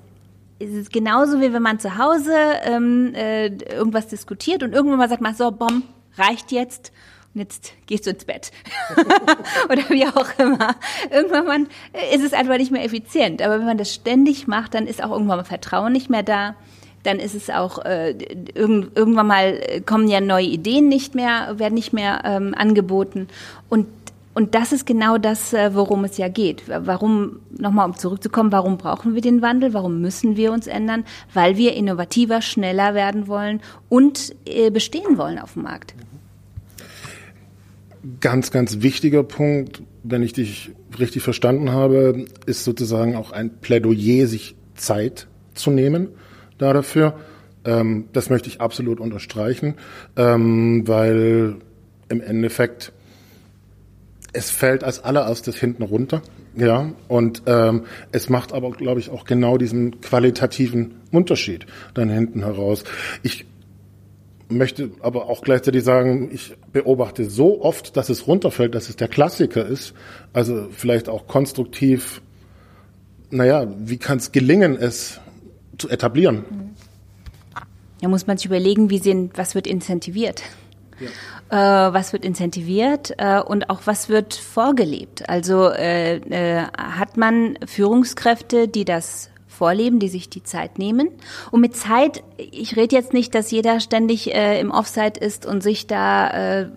es 0.57 0.69
ist 0.69 0.93
genauso 0.93 1.41
wie 1.41 1.51
wenn 1.51 1.62
man 1.62 1.79
zu 1.79 1.97
Hause 1.97 2.33
ähm, 2.63 3.13
äh, 3.13 3.47
irgendwas 3.47 4.07
diskutiert 4.07 4.63
und 4.63 4.71
irgendwann 4.74 5.00
mal 5.00 5.09
sagt 5.09 5.21
man 5.21 5.35
so, 5.35 5.51
bom, 5.51 5.83
reicht 6.17 6.53
jetzt 6.53 6.93
und 7.35 7.41
jetzt 7.41 7.73
gehst 7.85 8.05
du 8.05 8.11
ins 8.11 8.23
Bett. 8.23 8.51
Oder 9.69 9.89
wie 9.89 10.07
auch 10.07 10.27
immer. 10.39 10.75
Irgendwann 11.11 11.67
ist 12.13 12.23
es 12.23 12.31
einfach 12.31 12.57
nicht 12.57 12.71
mehr 12.71 12.85
effizient. 12.85 13.41
Aber 13.41 13.59
wenn 13.59 13.65
man 13.65 13.77
das 13.77 13.93
ständig 13.93 14.47
macht, 14.47 14.73
dann 14.73 14.87
ist 14.87 15.03
auch 15.03 15.11
irgendwann 15.11 15.37
mal 15.37 15.43
Vertrauen 15.43 15.91
nicht 15.91 16.09
mehr 16.09 16.23
da. 16.23 16.55
Dann 17.03 17.19
ist 17.19 17.35
es 17.35 17.49
auch 17.49 17.83
äh, 17.83 18.11
irgend, 18.53 18.97
irgendwann 18.97 19.27
mal 19.27 19.59
kommen 19.85 20.07
ja 20.07 20.21
neue 20.21 20.45
Ideen 20.45 20.87
nicht 20.87 21.13
mehr, 21.13 21.59
werden 21.59 21.73
nicht 21.73 21.91
mehr 21.91 22.21
ähm, 22.23 22.55
angeboten. 22.57 23.27
Und 23.69 23.87
und 24.33 24.53
das 24.53 24.73
ist 24.73 24.85
genau 24.85 25.17
das, 25.17 25.53
äh, 25.53 25.73
worum 25.73 26.03
es 26.03 26.17
ja 26.17 26.27
geht. 26.27 26.63
Warum, 26.67 27.39
nochmal 27.57 27.85
um 27.85 27.95
zurückzukommen, 27.95 28.51
warum 28.51 28.77
brauchen 28.77 29.15
wir 29.15 29.21
den 29.21 29.41
Wandel? 29.41 29.73
Warum 29.73 30.01
müssen 30.01 30.35
wir 30.35 30.51
uns 30.51 30.67
ändern? 30.67 31.05
Weil 31.33 31.55
wir 31.55 31.73
innovativer, 31.73 32.41
schneller 32.41 32.93
werden 32.93 33.29
wollen 33.29 33.61
und 33.87 34.35
äh, 34.45 34.71
bestehen 34.71 35.17
wollen 35.17 35.39
auf 35.39 35.53
dem 35.53 35.63
Markt. 35.63 35.95
Ganz, 38.19 38.51
ganz 38.51 38.81
wichtiger 38.81 39.24
Punkt, 39.24 39.81
wenn 40.03 40.24
ich 40.24 40.33
dich 40.33 40.71
richtig 41.00 41.24
verstanden 41.24 41.71
habe, 41.71 42.25
ist 42.45 42.63
sozusagen 42.63 43.15
auch 43.15 43.31
ein 43.31 43.59
Plädoyer, 43.62 44.27
sich 44.27 44.55
Zeit 44.75 45.27
zu 45.53 45.71
nehmen 45.71 46.09
da 46.57 46.74
dafür. 46.74 47.17
Ähm, 47.63 48.05
das 48.13 48.29
möchte 48.29 48.50
ich 48.50 48.62
absolut 48.62 49.00
unterstreichen, 49.00 49.75
ähm, 50.15 50.88
weil 50.88 51.55
im 52.09 52.21
Endeffekt 52.21 52.91
es 54.33 54.51
fällt 54.51 54.83
als 54.83 55.03
allererstes 55.03 55.55
hinten 55.57 55.83
runter, 55.83 56.21
ja, 56.57 56.91
und 57.07 57.43
ähm, 57.47 57.83
es 58.12 58.29
macht 58.29 58.53
aber, 58.53 58.71
glaube 58.71 59.00
ich, 59.00 59.09
auch 59.09 59.25
genau 59.25 59.57
diesen 59.57 60.01
qualitativen 60.01 60.95
Unterschied 61.12 61.65
dann 61.93 62.09
hinten 62.09 62.43
heraus. 62.43 62.83
Ich 63.24 63.45
möchte 64.49 64.91
aber 65.01 65.27
auch 65.29 65.41
gleichzeitig 65.41 65.83
sagen, 65.83 66.29
ich 66.31 66.55
beobachte 66.71 67.25
so 67.25 67.61
oft, 67.61 67.97
dass 67.97 68.09
es 68.09 68.27
runterfällt, 68.27 68.75
dass 68.75 68.89
es 68.89 68.95
der 68.95 69.07
Klassiker 69.07 69.65
ist. 69.65 69.93
Also 70.33 70.67
vielleicht 70.71 71.09
auch 71.09 71.27
konstruktiv, 71.27 72.21
naja, 73.31 73.67
wie 73.77 73.97
kann 73.97 74.17
es 74.17 74.31
gelingen, 74.31 74.75
es 74.75 75.19
zu 75.77 75.89
etablieren? 75.89 76.45
Da 78.01 78.07
muss 78.07 78.27
man 78.27 78.37
sich 78.37 78.45
überlegen, 78.45 78.89
wie 78.89 78.99
sind, 78.99 79.37
was 79.37 79.55
wird 79.55 79.67
incentiviert. 79.67 80.43
Ja. 80.99 81.87
Äh, 81.87 81.93
was 81.93 82.13
wird 82.13 82.23
incentiviert 82.23 83.13
äh, 83.17 83.39
und 83.39 83.69
auch 83.69 83.81
was 83.85 84.09
wird 84.09 84.33
vorgelebt? 84.33 85.27
Also 85.29 85.69
äh, 85.69 86.17
äh 86.17 86.63
hat 86.77 87.17
man 87.17 87.57
Führungskräfte, 87.65 88.67
die 88.67 88.85
das 88.85 89.29
vorleben, 89.55 90.00
die 90.00 90.09
sich 90.09 90.29
die 90.29 90.43
Zeit 90.43 90.77
nehmen. 90.77 91.09
Und 91.51 91.62
mit 91.62 91.75
Zeit, 91.75 92.24
ich 92.38 92.75
rede 92.75 92.95
jetzt 92.95 93.13
nicht, 93.13 93.33
dass 93.33 93.51
jeder 93.51 93.79
ständig 93.79 94.33
äh, 94.33 94.59
im 94.59 94.71
Offside 94.71 95.19
ist 95.19 95.45
und 95.45 95.63
sich 95.63 95.88
da 95.88 96.62
äh, 96.62 96.67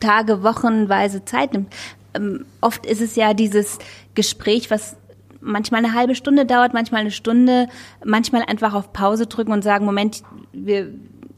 Tage, 0.00 0.42
Wochenweise 0.42 1.24
Zeit 1.24 1.52
nimmt. 1.52 1.72
Ähm, 2.14 2.46
oft 2.60 2.86
ist 2.86 3.00
es 3.00 3.16
ja 3.16 3.34
dieses 3.34 3.78
Gespräch, 4.14 4.70
was 4.70 4.96
manchmal 5.40 5.84
eine 5.84 5.94
halbe 5.94 6.14
Stunde 6.14 6.46
dauert, 6.46 6.74
manchmal 6.74 7.02
eine 7.02 7.10
Stunde, 7.10 7.68
manchmal 8.04 8.42
einfach 8.42 8.74
auf 8.74 8.92
Pause 8.92 9.26
drücken 9.26 9.52
und 9.52 9.62
sagen, 9.62 9.84
Moment, 9.84 10.22
wir, 10.52 10.88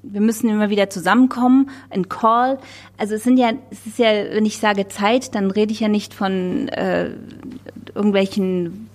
wir 0.03 0.21
müssen 0.21 0.49
immer 0.49 0.71
wieder 0.71 0.89
zusammenkommen, 0.89 1.71
ein 1.91 2.09
Call. 2.09 2.59
Also 2.97 3.15
es 3.15 3.25
sind 3.25 3.39
ja, 3.39 3.53
es 3.71 3.87
ist 3.87 3.99
ja, 3.99 4.11
wenn 4.31 4.47
ich 4.47 4.59
sage 4.59 4.89
Zeit, 4.89 5.35
dann 5.35 5.51
rede 5.51 5.73
ich 5.73 5.81
ja 5.81 5.89
nicht 5.89 6.15
von 6.15 6.69
äh, 6.69 7.11
irgendwelchen 7.95 8.86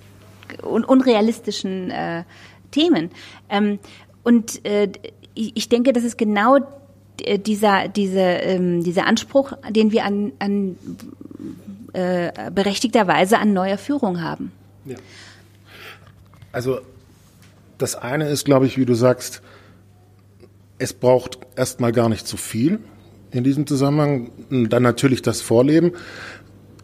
un 0.63 0.83
unrealistischen 0.83 1.91
äh, 1.91 2.23
Themen. 2.71 3.11
Ähm, 3.49 3.79
und 4.23 4.65
äh, 4.65 4.89
ich 5.33 5.69
denke, 5.69 5.93
das 5.93 6.03
ist 6.03 6.17
genau 6.17 6.57
dieser, 7.45 7.87
diese, 7.87 8.19
ähm, 8.19 8.83
dieser 8.83 9.05
Anspruch, 9.05 9.53
den 9.69 9.91
wir 9.91 10.05
an, 10.05 10.31
an 10.39 10.75
äh, 11.93 12.51
berechtigterweise 12.51 13.37
an 13.37 13.53
neuer 13.53 13.77
Führung 13.77 14.21
haben. 14.21 14.51
Ja. 14.85 14.97
Also 16.51 16.79
das 17.77 17.95
eine 17.95 18.27
ist, 18.27 18.45
glaube 18.45 18.65
ich, 18.65 18.77
wie 18.77 18.85
du 18.85 18.93
sagst, 18.93 19.41
es 20.77 20.93
braucht 20.93 21.39
erstmal 21.55 21.91
gar 21.91 22.09
nicht 22.09 22.27
zu 22.27 22.37
viel 22.37 22.79
in 23.31 23.43
diesem 23.43 23.67
Zusammenhang. 23.67 24.31
Dann 24.49 24.83
natürlich 24.83 25.21
das 25.21 25.41
Vorleben. 25.41 25.93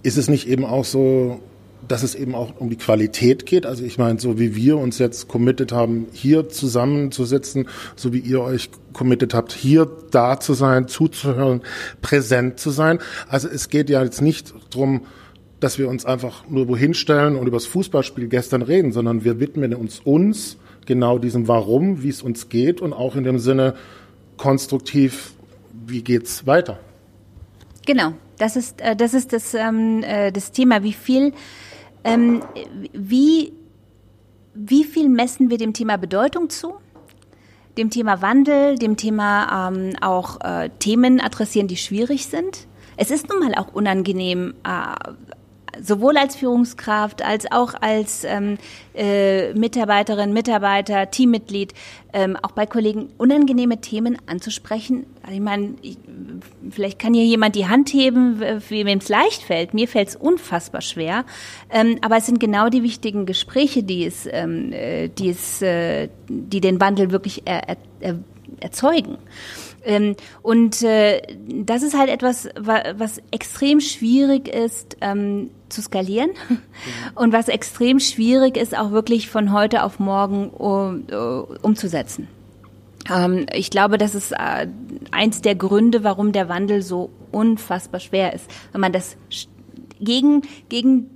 Ist 0.04 0.18
es 0.18 0.30
nicht 0.30 0.48
eben 0.48 0.66
auch 0.66 0.86
so, 0.86 1.42
dass 1.88 2.04
es 2.04 2.16
eben 2.16 2.36
auch 2.36 2.60
um 2.60 2.70
die 2.70 2.76
Qualität 2.76 3.46
geht. 3.46 3.66
Also 3.66 3.84
ich 3.84 3.98
meine, 3.98 4.20
so 4.20 4.40
wie 4.40 4.56
wir 4.56 4.78
uns 4.78 5.00
jetzt 5.00 5.28
committed 5.28 5.72
haben, 5.72 6.08
hier 6.12 6.50
zusammenzusitzen, 6.50 7.68
so 7.96 8.14
wie 8.14 8.20
ihr 8.20 8.42
euch 8.42 8.70
committed 8.94 9.34
habt, 9.34 9.52
hier 9.52 9.90
da 10.12 10.40
zu 10.40 10.54
sein, 10.54 10.88
zuzuhören, 10.88 11.62
präsent 12.02 12.60
zu 12.60 12.70
sein. 12.70 13.00
Also 13.28 13.48
es 13.48 13.70
geht 13.70 13.90
ja 13.90 14.04
jetzt 14.04 14.22
nicht 14.22 14.54
drum, 14.70 15.02
dass 15.60 15.80
wir 15.80 15.90
uns 15.90 16.06
einfach 16.06 16.48
nur 16.50 16.68
wohin 16.68 16.94
stellen 16.94 17.36
und 17.36 17.48
über 17.48 17.58
das 17.58 17.66
Fußballspiel 17.66 18.28
gestern 18.28 18.62
reden, 18.62 18.92
sondern 18.92 19.24
wir 19.24 19.40
widmen 19.40 19.74
uns 19.74 20.00
uns 20.00 20.58
genau 20.86 21.18
diesem 21.18 21.48
Warum, 21.48 22.04
wie 22.04 22.10
es 22.10 22.22
uns 22.22 22.50
geht 22.50 22.82
und 22.82 22.94
auch 22.94 23.16
in 23.16 23.24
dem 23.24 23.40
Sinne 23.40 23.76
konstruktiv, 24.38 25.34
wie 25.86 26.04
geht's 26.04 26.46
weiter. 26.46 26.80
Genau, 27.86 28.14
das 28.38 28.56
ist 28.56 28.82
äh, 28.82 28.96
das 28.96 29.14
ist 29.14 29.34
das 29.34 29.54
ähm, 29.54 30.04
äh, 30.04 30.32
das 30.32 30.52
Thema, 30.52 30.84
wie 30.84 30.94
viel 30.94 31.34
ähm, 32.04 32.42
wie, 32.94 33.54
wie 34.54 34.84
viel 34.84 35.10
messen 35.10 35.50
wir 35.50 35.58
dem 35.58 35.74
Thema 35.74 35.98
Bedeutung 35.98 36.50
zu? 36.50 36.76
Dem 37.78 37.90
Thema 37.90 38.22
Wandel, 38.22 38.78
dem 38.78 38.98
Thema 38.98 39.70
ähm, 39.70 39.94
auch 40.02 40.42
äh, 40.42 40.70
Themen 40.80 41.20
adressieren, 41.20 41.68
die 41.68 41.78
schwierig 41.78 42.26
sind? 42.28 42.68
Es 42.96 43.12
ist 43.12 43.30
nun 43.30 43.40
mal 43.40 43.54
auch 43.56 43.74
unangenehm, 43.74 44.56
äh, 44.64 45.12
sowohl 45.82 46.18
als 46.18 46.36
Führungskraft 46.36 47.22
als 47.22 47.52
auch 47.52 47.74
als 47.80 48.24
ähm, 48.24 48.58
äh, 48.96 49.54
Mitarbeiterin, 49.54 50.34
Mitarbeiter, 50.34 51.10
Teammitglied, 51.12 51.74
ähm, 52.14 52.36
auch 52.42 52.52
bei 52.52 52.66
Kollegen 52.66 53.10
unangenehme 53.18 53.80
Themen 53.80 54.18
anzusprechen. 54.26 55.06
Also 55.22 55.36
ich 55.36 55.42
meine, 55.42 55.76
ich, 55.82 55.98
vielleicht 56.72 57.00
kann 57.00 57.14
hier 57.14 57.26
jemand 57.26 57.56
die 57.56 57.68
Hand 57.68 57.90
heben, 57.94 58.40
wem 58.40 58.98
es 58.98 59.10
leicht 59.10 59.44
fällt. 59.44 59.74
Mir 59.74 59.88
fällt 59.88 60.10
es 60.10 60.16
unfassbar 60.16 60.82
schwer. 60.82 61.26
Ähm, 61.70 61.98
aber 62.02 62.18
es 62.18 62.26
sind 62.26 62.40
genau 62.40 62.70
die 62.70 62.84
wichtigen 62.84 63.26
Gespräche, 63.26 63.84
die 63.84 64.06
es, 64.06 64.28
ähm, 64.32 64.72
äh, 64.72 65.10
die 65.10 65.30
es, 65.30 65.62
äh, 65.62 66.10
die 66.28 66.62
den 66.62 66.80
Wandel 66.80 67.12
wirklich 67.12 67.44
er, 67.46 67.78
er, 68.00 68.20
erzeugen. 68.60 69.18
Ähm, 69.88 70.16
und 70.44 70.84
äh, 70.84 71.22
das 71.48 71.82
ist 71.82 71.98
halt 71.98 72.10
etwas, 72.10 72.50
was 72.58 73.22
extrem 73.32 73.80
schwierig 73.80 74.50
ist 74.50 74.98
ähm, 75.00 75.50
zu 75.70 75.82
skalieren 75.82 76.32
und 77.16 77.32
was 77.32 77.48
extrem 77.48 78.00
schwierig 78.00 78.58
ist, 78.58 78.78
auch 78.78 78.92
wirklich 78.92 79.30
von 79.30 79.54
heute 79.54 79.84
auf 79.84 80.00
morgen 80.00 80.50
um, 80.50 81.06
umzusetzen. 81.62 82.28
Ähm, 83.10 83.46
ich 83.54 83.70
glaube, 83.70 83.98
das 83.98 84.14
ist 84.14 84.34
äh, 84.34 84.68
eins 85.12 85.42
der 85.42 85.56
Gründe, 85.56 86.04
warum 86.04 86.34
der 86.34 86.50
Wandel 86.50 86.82
so 86.82 87.10
unfassbar 87.32 88.02
schwer 88.02 88.34
ist. 88.34 88.46
Wenn 88.74 88.82
man 88.82 88.92
das 88.92 89.16
gegen, 90.02 90.42
gegen 90.68 91.10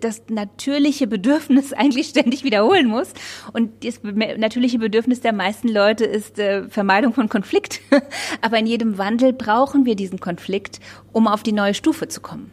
das 0.00 0.22
natürliche 0.28 1.06
Bedürfnis 1.06 1.72
eigentlich 1.72 2.08
ständig 2.08 2.44
wiederholen 2.44 2.86
muss. 2.86 3.12
Und 3.52 3.84
das 3.84 4.00
natürliche 4.02 4.78
Bedürfnis 4.78 5.20
der 5.20 5.32
meisten 5.32 5.68
Leute 5.68 6.04
ist 6.04 6.38
äh, 6.38 6.68
Vermeidung 6.68 7.12
von 7.12 7.28
Konflikt. 7.28 7.80
Aber 8.40 8.58
in 8.58 8.66
jedem 8.66 8.98
Wandel 8.98 9.32
brauchen 9.32 9.84
wir 9.84 9.96
diesen 9.96 10.20
Konflikt, 10.20 10.80
um 11.12 11.26
auf 11.26 11.42
die 11.42 11.52
neue 11.52 11.74
Stufe 11.74 12.08
zu 12.08 12.20
kommen. 12.20 12.50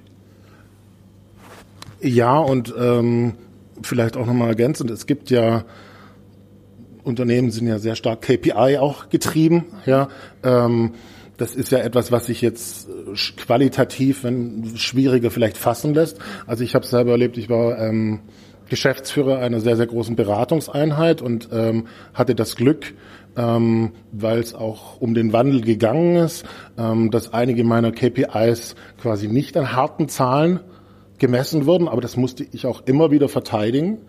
Ja, 1.99 2.37
und 2.37 2.73
ähm, 2.77 3.33
vielleicht 3.81 4.17
auch 4.17 4.25
nochmal 4.25 4.49
ergänzend, 4.49 4.91
es 4.91 5.07
gibt 5.07 5.29
ja 5.29 5.65
Unternehmen 7.07 7.51
sind 7.51 7.67
ja 7.67 7.79
sehr 7.79 7.95
stark 7.95 8.21
KPI 8.21 8.77
auch 8.79 9.09
getrieben, 9.09 9.65
ja. 9.85 10.09
Ähm, 10.43 10.91
das 11.37 11.55
ist 11.55 11.71
ja 11.71 11.79
etwas, 11.79 12.11
was 12.11 12.25
sich 12.25 12.41
jetzt 12.41 12.89
äh, 12.89 13.13
qualitativ, 13.37 14.23
wenn 14.23 14.73
schwieriger 14.75 15.31
vielleicht 15.31 15.57
fassen 15.57 15.93
lässt. 15.93 16.19
Also 16.45 16.63
ich 16.63 16.75
habe 16.75 16.83
es 16.83 16.91
selber 16.91 17.11
erlebt, 17.11 17.37
ich 17.37 17.49
war 17.49 17.77
ähm, 17.79 18.19
Geschäftsführer 18.69 19.39
einer 19.39 19.59
sehr, 19.59 19.77
sehr 19.77 19.87
großen 19.87 20.15
Beratungseinheit 20.15 21.21
und 21.21 21.49
ähm, 21.51 21.87
hatte 22.13 22.35
das 22.35 22.55
Glück, 22.55 22.93
ähm, 23.37 23.91
weil 24.11 24.39
es 24.39 24.53
auch 24.53 24.99
um 24.99 25.13
den 25.13 25.31
Wandel 25.31 25.61
gegangen 25.61 26.17
ist, 26.17 26.45
ähm, 26.77 27.11
dass 27.11 27.33
einige 27.33 27.63
meiner 27.63 27.91
KPIs 27.91 28.75
quasi 29.01 29.27
nicht 29.27 29.55
an 29.57 29.73
harten 29.73 30.09
Zahlen 30.09 30.59
gemessen 31.17 31.65
wurden, 31.65 31.87
aber 31.87 32.01
das 32.01 32.17
musste 32.17 32.45
ich 32.51 32.65
auch 32.65 32.81
immer 32.85 33.11
wieder 33.11 33.29
verteidigen 33.29 33.99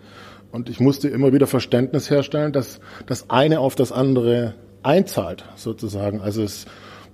und 0.51 0.69
ich 0.69 0.79
musste 0.79 1.09
immer 1.09 1.31
wieder 1.31 1.47
Verständnis 1.47 2.09
herstellen, 2.09 2.51
dass 2.51 2.79
das 3.05 3.29
eine 3.29 3.59
auf 3.59 3.75
das 3.75 3.91
andere 3.91 4.55
einzahlt, 4.83 5.45
sozusagen. 5.55 6.21
Also 6.21 6.43
es 6.43 6.65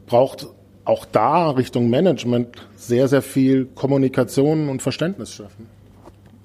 braucht 0.05 0.47
auch 0.85 1.05
da 1.05 1.49
Richtung 1.51 1.89
Management 1.89 2.67
sehr, 2.75 3.07
sehr 3.07 3.21
viel 3.21 3.65
Kommunikation 3.65 4.69
und 4.69 4.81
Verständnis 4.81 5.33
schaffen. 5.33 5.67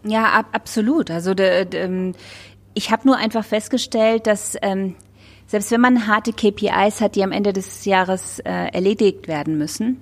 Ja, 0.05 0.25
ab, 0.31 0.47
absolut. 0.53 1.11
Also 1.11 1.35
de, 1.35 1.67
de, 1.67 1.83
ähm, 1.83 2.15
ich 2.75 2.91
habe 2.91 3.07
nur 3.07 3.17
einfach 3.17 3.45
festgestellt, 3.45 4.27
dass 4.27 4.57
ähm, 4.63 4.97
selbst 5.47 5.71
wenn 5.73 5.81
man 5.81 6.07
harte 6.07 6.33
KPIs 6.33 7.01
hat, 7.01 7.17
die 7.17 7.25
am 7.25 7.33
Ende 7.33 7.53
des 7.53 7.85
Jahres 7.85 8.39
äh, 8.41 8.69
erledigt 8.73 9.29
werden 9.29 9.59
müssen, 9.59 10.01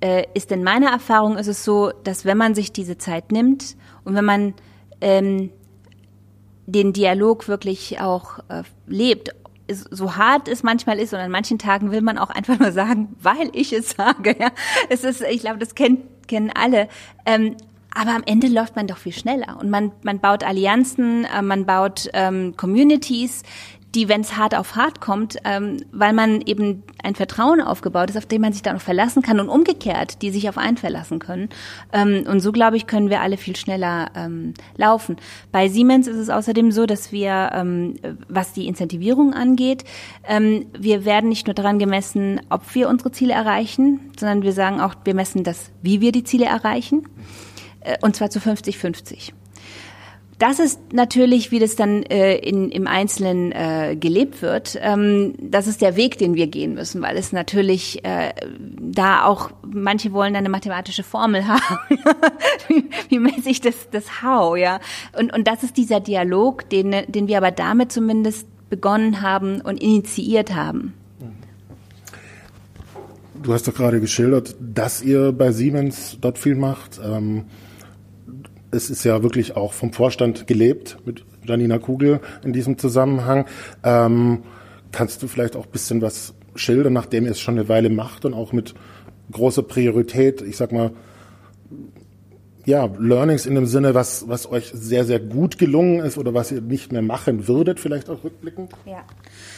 äh, 0.00 0.24
ist 0.34 0.50
in 0.50 0.64
meiner 0.64 0.90
Erfahrung 0.90 1.36
ist 1.36 1.46
es 1.46 1.64
so, 1.64 1.92
dass 2.04 2.24
wenn 2.24 2.36
man 2.36 2.54
sich 2.54 2.72
diese 2.72 2.98
Zeit 2.98 3.32
nimmt 3.32 3.76
und 4.04 4.14
wenn 4.14 4.24
man 4.24 4.54
ähm, 5.00 5.50
den 6.66 6.92
Dialog 6.92 7.48
wirklich 7.48 8.00
auch 8.00 8.40
äh, 8.48 8.62
lebt, 8.86 9.34
so 9.70 10.16
hart 10.16 10.48
es 10.48 10.62
manchmal 10.62 10.98
ist 10.98 11.12
und 11.12 11.20
an 11.20 11.30
manchen 11.30 11.58
Tagen 11.58 11.90
will 11.90 12.02
man 12.02 12.18
auch 12.18 12.30
einfach 12.30 12.58
nur 12.58 12.72
sagen, 12.72 13.16
weil 13.20 13.50
ich 13.52 13.72
es 13.72 13.90
sage. 13.96 14.36
Ja, 14.38 14.50
es 14.88 15.04
ist, 15.04 15.22
ich 15.22 15.40
glaube, 15.40 15.58
das 15.58 15.74
kennen 15.74 16.08
kennen 16.26 16.50
alle. 16.54 16.88
Ähm, 17.26 17.56
aber 17.92 18.14
am 18.14 18.22
Ende 18.24 18.46
läuft 18.46 18.76
man 18.76 18.86
doch 18.86 18.98
viel 18.98 19.12
schneller 19.12 19.58
und 19.60 19.68
man 19.68 19.92
man 20.02 20.20
baut 20.20 20.44
Allianzen, 20.44 21.24
äh, 21.24 21.42
man 21.42 21.66
baut 21.66 22.08
ähm, 22.12 22.54
Communities, 22.56 23.42
die, 23.94 24.08
wenn 24.08 24.20
es 24.20 24.36
hart 24.36 24.54
auf 24.54 24.76
hart 24.76 25.00
kommt, 25.00 25.36
ähm, 25.44 25.78
weil 25.90 26.12
man 26.12 26.40
eben 26.42 26.82
ein 27.02 27.14
Vertrauen 27.14 27.60
aufgebaut 27.60 28.10
ist, 28.10 28.16
auf 28.16 28.26
dem 28.26 28.42
man 28.42 28.52
sich 28.52 28.62
dann 28.62 28.76
auch 28.76 28.80
verlassen 28.80 29.22
kann 29.22 29.40
und 29.40 29.48
umgekehrt, 29.48 30.22
die 30.22 30.30
sich 30.30 30.48
auf 30.48 30.58
einen 30.58 30.76
verlassen 30.76 31.18
können. 31.18 31.48
Ähm, 31.92 32.24
und 32.28 32.40
so, 32.40 32.52
glaube 32.52 32.76
ich, 32.76 32.86
können 32.86 33.10
wir 33.10 33.20
alle 33.20 33.36
viel 33.36 33.56
schneller 33.56 34.10
ähm, 34.14 34.54
laufen. 34.76 35.16
Bei 35.50 35.68
Siemens 35.68 36.06
ist 36.06 36.16
es 36.16 36.30
außerdem 36.30 36.70
so, 36.70 36.86
dass 36.86 37.10
wir, 37.10 37.50
ähm, 37.52 37.94
was 38.28 38.52
die 38.52 38.66
Incentivierung 38.66 39.34
angeht, 39.34 39.84
ähm, 40.24 40.66
wir 40.78 41.04
werden 41.04 41.28
nicht 41.28 41.46
nur 41.46 41.54
daran 41.54 41.78
gemessen, 41.78 42.40
ob 42.48 42.74
wir 42.74 42.88
unsere 42.88 43.10
Ziele 43.10 43.34
erreichen, 43.34 44.12
sondern 44.18 44.42
wir 44.42 44.52
sagen 44.52 44.80
auch, 44.80 44.94
wir 45.04 45.14
messen 45.14 45.42
das, 45.42 45.70
wie 45.82 46.00
wir 46.00 46.12
die 46.12 46.24
Ziele 46.24 46.46
erreichen. 46.46 47.08
Äh, 47.80 47.96
und 48.02 48.14
zwar 48.14 48.30
zu 48.30 48.38
50-50. 48.38 49.32
Das 50.40 50.58
ist 50.58 50.80
natürlich, 50.94 51.50
wie 51.50 51.58
das 51.58 51.76
dann 51.76 52.02
äh, 52.04 52.34
in, 52.36 52.70
im 52.70 52.86
Einzelnen 52.86 53.52
äh, 53.52 53.94
gelebt 53.94 54.40
wird. 54.40 54.78
Ähm, 54.80 55.34
das 55.38 55.66
ist 55.66 55.82
der 55.82 55.96
Weg, 55.96 56.16
den 56.16 56.34
wir 56.34 56.46
gehen 56.46 56.72
müssen, 56.72 57.02
weil 57.02 57.18
es 57.18 57.30
natürlich 57.32 58.02
äh, 58.06 58.32
da 58.80 59.26
auch, 59.26 59.50
manche 59.70 60.14
wollen 60.14 60.34
eine 60.34 60.48
mathematische 60.48 61.02
Formel 61.02 61.46
haben. 61.46 61.76
wie, 62.68 62.88
wie 63.10 63.50
ich 63.50 63.60
das, 63.60 63.90
das 63.90 64.22
How, 64.22 64.56
ja? 64.56 64.80
Und, 65.18 65.30
und 65.30 65.46
das 65.46 65.62
ist 65.62 65.76
dieser 65.76 66.00
Dialog, 66.00 66.70
den, 66.70 66.94
den 67.06 67.28
wir 67.28 67.36
aber 67.36 67.50
damit 67.50 67.92
zumindest 67.92 68.46
begonnen 68.70 69.20
haben 69.20 69.60
und 69.60 69.82
initiiert 69.82 70.54
haben. 70.54 70.94
Du 73.42 73.52
hast 73.52 73.68
doch 73.68 73.74
gerade 73.74 74.00
geschildert, 74.00 74.56
dass 74.58 75.02
ihr 75.02 75.32
bei 75.32 75.52
Siemens 75.52 76.16
dort 76.18 76.38
viel 76.38 76.54
macht. 76.54 76.98
Ähm 77.04 77.44
es 78.70 78.90
ist 78.90 79.04
ja 79.04 79.22
wirklich 79.22 79.56
auch 79.56 79.72
vom 79.72 79.92
Vorstand 79.92 80.46
gelebt 80.46 80.98
mit 81.04 81.24
Janina 81.44 81.78
Kugel 81.78 82.20
in 82.44 82.52
diesem 82.52 82.78
Zusammenhang. 82.78 83.46
Ähm, 83.82 84.42
kannst 84.92 85.22
du 85.22 85.28
vielleicht 85.28 85.56
auch 85.56 85.66
ein 85.66 85.72
bisschen 85.72 86.02
was 86.02 86.34
schildern, 86.54 86.92
nachdem 86.92 87.24
ihr 87.24 87.30
es 87.30 87.40
schon 87.40 87.58
eine 87.58 87.68
Weile 87.68 87.90
macht 87.90 88.24
und 88.24 88.34
auch 88.34 88.52
mit 88.52 88.74
großer 89.30 89.62
Priorität, 89.62 90.42
ich 90.42 90.56
sag 90.56 90.72
mal, 90.72 90.90
ja, 92.66 92.88
Learnings 92.98 93.46
in 93.46 93.54
dem 93.54 93.66
Sinne, 93.66 93.94
was, 93.94 94.28
was 94.28 94.50
euch 94.50 94.70
sehr, 94.72 95.04
sehr 95.04 95.18
gut 95.18 95.58
gelungen 95.58 96.00
ist 96.00 96.18
oder 96.18 96.34
was 96.34 96.52
ihr 96.52 96.60
nicht 96.60 96.92
mehr 96.92 97.02
machen 97.02 97.48
würdet, 97.48 97.80
vielleicht 97.80 98.10
auch 98.10 98.22
rückblickend? 98.22 98.72
Ja. 98.84 99.02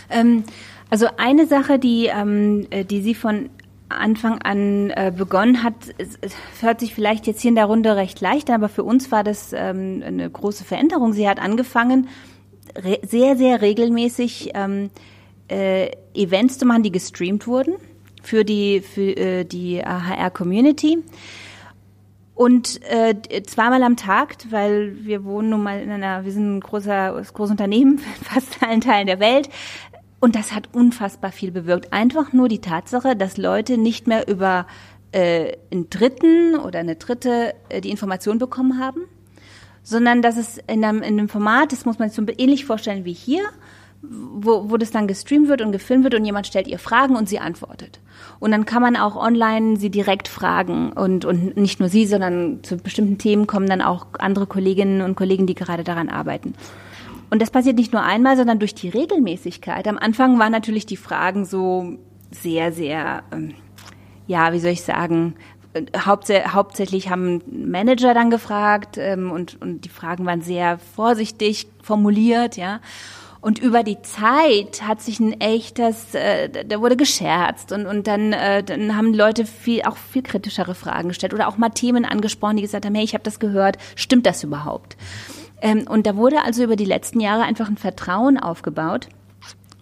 Ähm, 0.09 0.45
also 0.89 1.09
eine 1.17 1.47
Sache, 1.47 1.79
die, 1.79 2.07
ähm, 2.07 2.67
äh, 2.71 2.85
die 2.85 3.03
Sie 3.03 3.15
von 3.15 3.51
Anfang 3.99 4.41
an 4.43 4.91
äh, 4.91 5.13
begonnen 5.17 5.63
hat, 5.63 5.75
es, 5.99 6.19
es 6.21 6.35
hört 6.61 6.81
sich 6.81 6.95
vielleicht 6.95 7.27
jetzt 7.27 7.41
hier 7.41 7.51
in 7.51 7.55
der 7.55 7.67
Runde 7.67 7.97
recht 7.97 8.21
leicht 8.21 8.51
aber 8.51 8.69
für 8.69 8.85
uns 8.85 9.11
war 9.11 9.25
das 9.25 9.53
ähm, 9.53 10.03
eine 10.05 10.29
große 10.29 10.65
Veränderung. 10.65 11.13
Sie 11.13 11.29
hat 11.29 11.41
angefangen, 11.41 12.09
sehr, 13.03 13.37
sehr 13.37 13.61
regelmäßig 13.61 14.51
ähm, 14.55 14.91
äh, 15.49 15.91
Events 16.15 16.59
zu 16.59 16.67
machen, 16.67 16.83
die 16.83 16.93
gestreamt 16.93 17.47
wurden 17.47 17.75
für 18.23 18.45
die, 18.45 18.81
für, 18.81 19.17
äh, 19.17 19.45
die 19.45 19.81
HR-Community. 19.81 20.99
Und 22.35 22.81
äh, 22.91 23.15
zweimal 23.43 23.83
am 23.83 23.97
Tag, 23.97 24.37
weil 24.51 25.05
wir 25.05 25.25
wohnen 25.25 25.51
nun 25.51 25.63
mal 25.63 25.81
in 25.81 25.91
einer, 25.91 26.25
wir 26.25 26.33
sind 26.33 26.57
ein 26.57 26.61
großer, 26.61 27.23
großes 27.33 27.51
Unternehmen, 27.51 27.99
fast 28.23 28.63
allen 28.63 28.81
Teilen 28.81 29.07
der 29.07 29.21
Welt, 29.21 29.49
und 30.23 30.37
das 30.37 30.53
hat 30.53 30.69
unfassbar 30.73 31.33
viel 31.33 31.51
bewirkt. 31.51 31.93
Einfach 31.93 32.33
nur 32.33 32.47
die 32.47 32.61
Tatsache, 32.61 33.17
dass 33.17 33.39
Leute 33.39 33.77
nicht 33.77 34.07
mehr 34.07 34.29
über 34.29 34.69
äh, 35.11 35.57
einen 35.73 35.91
Dritten 35.91 36.55
oder 36.55 36.79
eine 36.79 36.95
Dritte 36.95 37.55
äh, 37.69 37.81
die 37.81 37.91
Information 37.91 38.39
bekommen 38.39 38.79
haben, 38.79 39.01
sondern 39.83 40.23
dass 40.23 40.37
es 40.37 40.59
in 40.69 40.85
einem, 40.85 41.03
in 41.03 41.19
einem 41.19 41.29
Format, 41.29 41.73
das 41.73 41.87
muss 41.87 41.99
man 41.99 42.09
sich 42.09 42.17
so 42.17 42.25
ähnlich 42.39 42.67
vorstellen 42.67 43.05
wie 43.05 43.13
hier, 43.13 43.43
wo, 44.01 44.71
wo 44.71 44.77
das 44.77 44.93
dann 44.93 45.09
gestreamt 45.09 45.49
wird 45.49 45.61
und 45.61 45.73
gefilmt 45.73 46.05
wird 46.05 46.15
und 46.15 46.25
jemand 46.25 46.47
stellt 46.47 46.69
ihr 46.69 46.79
Fragen 46.79 47.17
und 47.17 47.29
sie 47.29 47.41
antwortet. 47.41 47.99
Und 48.39 48.53
dann 48.53 48.65
kann 48.65 48.81
man 48.81 48.95
auch 48.95 49.17
online 49.17 49.77
sie 49.77 49.91
direkt 49.91 50.29
fragen 50.29 50.93
und, 50.93 51.25
und 51.25 51.57
nicht 51.57 51.81
nur 51.81 51.89
sie, 51.89 52.07
sondern 52.07 52.63
zu 52.63 52.77
bestimmten 52.77 53.19
Themen 53.19 53.49
kommen 53.49 53.69
dann 53.69 53.83
auch 53.83 54.07
andere 54.21 54.47
Kolleginnen 54.47 55.03
und 55.03 55.17
Kollegen, 55.17 55.49
die 55.49 55.57
gerade 55.57 55.83
daran 55.83 56.09
arbeiten. 56.09 56.55
Und 57.33 57.41
das 57.41 57.51
passiert 57.51 57.77
nicht 57.77 57.95
nur 57.95 58.03
einmal, 58.03 58.37
sondern 58.37 58.59
durch 58.59 58.75
die 58.75 58.91
Regelmäßigkeit. 58.91 59.89
Am 59.89 59.97
Anfang 59.97 60.39
waren 60.39 60.53
natürlich 60.53 60.85
die 60.85 60.99
Fragen 60.99 61.47
so 61.47 61.97
sehr, 62.31 62.73
sehr, 62.73 63.23
ähm, 63.33 63.55
ja, 64.27 64.53
wie 64.53 64.59
soll 64.59 64.73
ich 64.73 64.83
sagen, 64.83 65.37
äh, 65.73 65.81
hauptsächlich 65.97 67.09
haben 67.09 67.41
Manager 67.51 68.13
dann 68.13 68.29
gefragt 68.29 68.99
ähm, 68.99 69.31
und, 69.31 69.59
und 69.63 69.87
die 69.87 69.89
Fragen 69.89 70.27
waren 70.27 70.43
sehr 70.43 70.79
vorsichtig 70.79 71.69
formuliert, 71.83 72.59
ja. 72.59 72.81
Und 73.41 73.59
über 73.59 73.83
die 73.83 74.03
Zeit 74.03 74.83
hat 74.87 75.01
sich 75.01 75.19
ein 75.19 75.41
echtes, 75.41 76.15
äh, 76.15 76.51
da 76.51 76.81
wurde 76.83 76.99
gescherzt 76.99 77.73
und, 77.73 77.87
und 77.87 78.09
dann, 78.09 78.35
äh, 78.35 78.63
dann 78.63 78.95
haben 78.95 79.15
Leute 79.15 79.47
viel, 79.47 79.81
auch 79.85 79.97
viel 79.97 80.23
kritischere 80.23 80.75
Fragen 80.75 81.09
gestellt 81.09 81.33
oder 81.33 81.49
auch 81.49 81.57
mal 81.57 81.71
Themen 81.71 82.05
angesprochen, 82.05 82.57
die 82.57 82.63
gesagt 82.63 82.85
haben, 82.85 82.95
hey, 82.95 83.05
ich 83.05 83.15
habe 83.15 83.25
das 83.25 83.41
gehört, 83.41 83.79
stimmt 83.97 84.27
das 84.27 84.45
überhaupt? 84.45 84.99
Ähm, 85.63 85.87
und 85.89 86.07
da 86.07 86.17
wurde 86.17 86.43
also 86.43 86.65
über 86.65 86.77
die 86.77 86.85
letzten 86.85 87.21
Jahre 87.21 87.45
einfach 87.45 87.69
ein 87.69 87.79
Vertrauen 87.79 88.37
aufgebaut. 88.37 89.09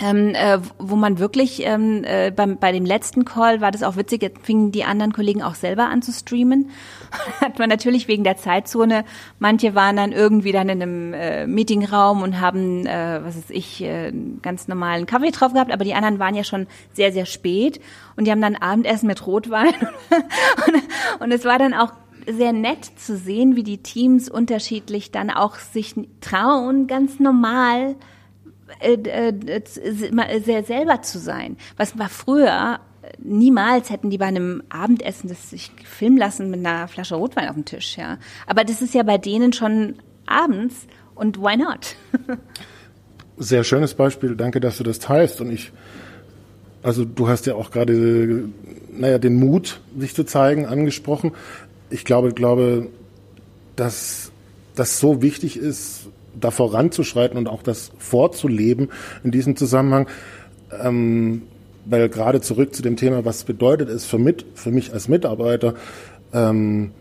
Ähm, 0.02 0.34
äh, 0.34 0.58
wo 0.78 0.96
man 0.96 1.18
wirklich 1.18 1.66
ähm, 1.66 2.04
äh, 2.04 2.30
beim, 2.30 2.56
bei 2.56 2.72
dem 2.72 2.86
letzten 2.86 3.26
Call 3.26 3.60
war 3.60 3.70
das 3.70 3.82
auch 3.82 3.96
witzig, 3.96 4.22
jetzt 4.22 4.46
fingen 4.46 4.72
die 4.72 4.84
anderen 4.84 5.12
Kollegen 5.12 5.42
auch 5.42 5.54
selber 5.54 5.90
an 5.90 6.00
zu 6.00 6.10
streamen. 6.10 6.70
Hat 7.42 7.58
man 7.58 7.68
natürlich 7.68 8.08
wegen 8.08 8.24
der 8.24 8.38
Zeitzone, 8.38 9.04
manche 9.40 9.74
waren 9.74 9.96
dann 9.96 10.12
irgendwie 10.12 10.52
dann 10.52 10.70
in 10.70 10.80
einem 10.80 11.12
äh, 11.12 11.46
Meetingraum 11.46 12.22
und 12.22 12.40
haben, 12.40 12.86
äh, 12.86 13.20
was 13.22 13.36
weiß 13.36 13.50
ich, 13.50 13.82
äh, 13.82 14.10
ganz 14.40 14.68
normalen 14.68 15.04
Kaffee 15.04 15.32
drauf 15.32 15.52
gehabt, 15.52 15.70
aber 15.70 15.84
die 15.84 15.92
anderen 15.92 16.18
waren 16.18 16.34
ja 16.34 16.44
schon 16.44 16.66
sehr, 16.94 17.12
sehr 17.12 17.26
spät 17.26 17.78
und 18.16 18.26
die 18.26 18.30
haben 18.30 18.40
dann 18.40 18.56
Abendessen 18.56 19.06
mit 19.06 19.26
Rotwein 19.26 19.74
und, 20.66 21.22
und 21.24 21.30
es 21.30 21.44
war 21.44 21.58
dann 21.58 21.74
auch 21.74 21.92
sehr 22.32 22.52
nett 22.52 22.84
zu 22.96 23.16
sehen, 23.16 23.56
wie 23.56 23.62
die 23.62 23.78
Teams 23.78 24.28
unterschiedlich 24.28 25.10
dann 25.10 25.30
auch 25.30 25.56
sich 25.56 25.94
trauen, 26.20 26.86
ganz 26.86 27.20
normal 27.20 27.96
äh, 28.80 28.94
äh, 28.94 30.40
sehr 30.40 30.64
selber 30.64 31.02
zu 31.02 31.18
sein. 31.18 31.56
Was 31.76 31.98
war 31.98 32.08
früher 32.08 32.80
niemals 33.18 33.90
hätten 33.90 34.10
die 34.10 34.18
bei 34.18 34.26
einem 34.26 34.62
Abendessen 34.68 35.28
das 35.28 35.50
sich 35.50 35.70
filmen 35.84 36.16
lassen 36.16 36.50
mit 36.50 36.64
einer 36.64 36.88
Flasche 36.88 37.14
Rotwein 37.14 37.48
auf 37.48 37.54
dem 37.54 37.64
Tisch, 37.64 37.96
ja. 37.96 38.18
Aber 38.46 38.64
das 38.64 38.82
ist 38.82 38.94
ja 38.94 39.02
bei 39.02 39.18
denen 39.18 39.52
schon 39.52 39.96
abends 40.26 40.86
und 41.14 41.38
why 41.38 41.56
not? 41.56 41.96
Sehr 43.36 43.64
schönes 43.64 43.94
Beispiel. 43.94 44.36
Danke, 44.36 44.60
dass 44.60 44.76
du 44.76 44.84
das 44.84 44.98
teilst. 44.98 45.40
Und 45.40 45.50
ich, 45.50 45.72
also 46.82 47.04
du 47.04 47.28
hast 47.28 47.46
ja 47.46 47.54
auch 47.54 47.70
gerade, 47.70 48.50
naja, 48.92 49.18
den 49.18 49.36
Mut, 49.36 49.80
sich 49.98 50.14
zu 50.14 50.24
zeigen, 50.24 50.66
angesprochen 50.66 51.32
ich 51.90 52.04
glaube, 52.04 52.32
glaube, 52.32 52.88
dass 53.76 54.32
das 54.74 54.98
so 55.00 55.22
wichtig 55.22 55.56
ist, 55.56 56.08
da 56.38 56.50
voranzuschreiten 56.50 57.36
und 57.36 57.48
auch 57.48 57.62
das 57.62 57.90
vorzuleben 57.98 58.90
in 59.24 59.30
diesem 59.30 59.56
Zusammenhang. 59.56 60.06
Ähm, 60.82 61.42
weil 61.86 62.08
gerade 62.08 62.40
zurück 62.40 62.74
zu 62.74 62.82
dem 62.82 62.96
Thema, 62.96 63.24
was 63.24 63.44
bedeutet 63.44 63.88
es 63.88 64.04
für, 64.04 64.18
mit, 64.18 64.44
für 64.54 64.70
mich 64.70 64.92
als 64.92 65.08
Mitarbeiter, 65.08 65.74
ähm, 66.32 66.92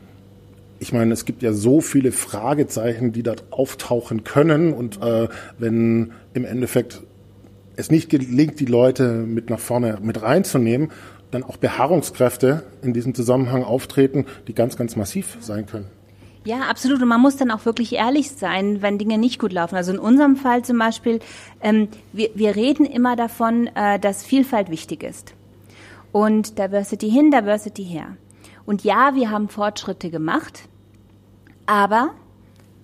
ich 0.80 0.94
meine, 0.94 1.14
es 1.14 1.26
gibt 1.26 1.44
ja 1.44 1.52
so 1.52 1.82
viele 1.82 2.12
Fragezeichen, 2.12 3.12
die 3.12 3.22
dort 3.22 3.44
auftauchen 3.52 4.24
können 4.24 4.74
und 4.74 5.02
äh, 5.02 5.28
wenn 5.58 6.12
im 6.34 6.46
Endeffekt 6.46 7.02
es 7.76 7.92
nicht 7.92 8.10
gelingt, 8.10 8.60
die 8.60 8.66
Leute 8.66 9.12
mit 9.12 9.50
nach 9.50 9.60
vorne 9.60 10.00
mit 10.02 10.22
reinzunehmen 10.22 10.92
dann 11.32 11.44
auch 11.44 11.58
Beharrungskräfte 11.58 12.64
in 12.82 12.94
diesem 12.94 13.14
Zusammenhang 13.14 13.64
auftreten, 13.64 14.26
die 14.48 14.54
ganz, 14.54 14.78
ganz 14.78 14.96
massiv 14.96 15.38
sein 15.40 15.66
können. 15.66 15.88
Ja, 16.46 16.62
absolut. 16.62 17.02
Und 17.02 17.08
man 17.08 17.22
muss 17.22 17.38
dann 17.38 17.52
auch 17.52 17.66
wirklich 17.66 17.94
ehrlich 17.94 18.32
sein, 18.32 18.82
wenn 18.82 18.98
Dinge 18.98 19.18
nicht 19.18 19.40
gut 19.40 19.54
laufen. 19.54 19.76
Also 19.76 19.92
in 19.92 20.00
unserem 20.00 20.36
Fall 20.36 20.64
zum 20.64 20.80
Beispiel, 20.80 21.20
ähm, 21.62 21.90
wir, 22.14 22.30
wir 22.34 22.56
reden 22.56 22.86
immer 22.86 23.16
davon, 23.16 23.68
äh, 23.76 24.00
dass 24.00 24.24
Vielfalt 24.24 24.70
wichtig 24.72 25.04
ist. 25.04 25.34
Und 26.12 26.58
Diversity 26.58 27.12
hin, 27.12 27.30
Diversity 27.30 27.84
her. 27.84 28.16
Und 28.66 28.84
ja, 28.84 29.16
wir 29.16 29.30
haben 29.30 29.50
Fortschritte 29.50 30.10
gemacht, 30.10 30.70
aber 31.66 32.12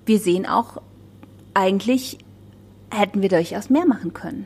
wir 0.05 0.19
sehen 0.19 0.45
auch, 0.45 0.81
eigentlich 1.53 2.19
hätten 2.91 3.21
wir 3.21 3.29
durchaus 3.29 3.69
mehr 3.69 3.85
machen 3.85 4.13
können. 4.13 4.45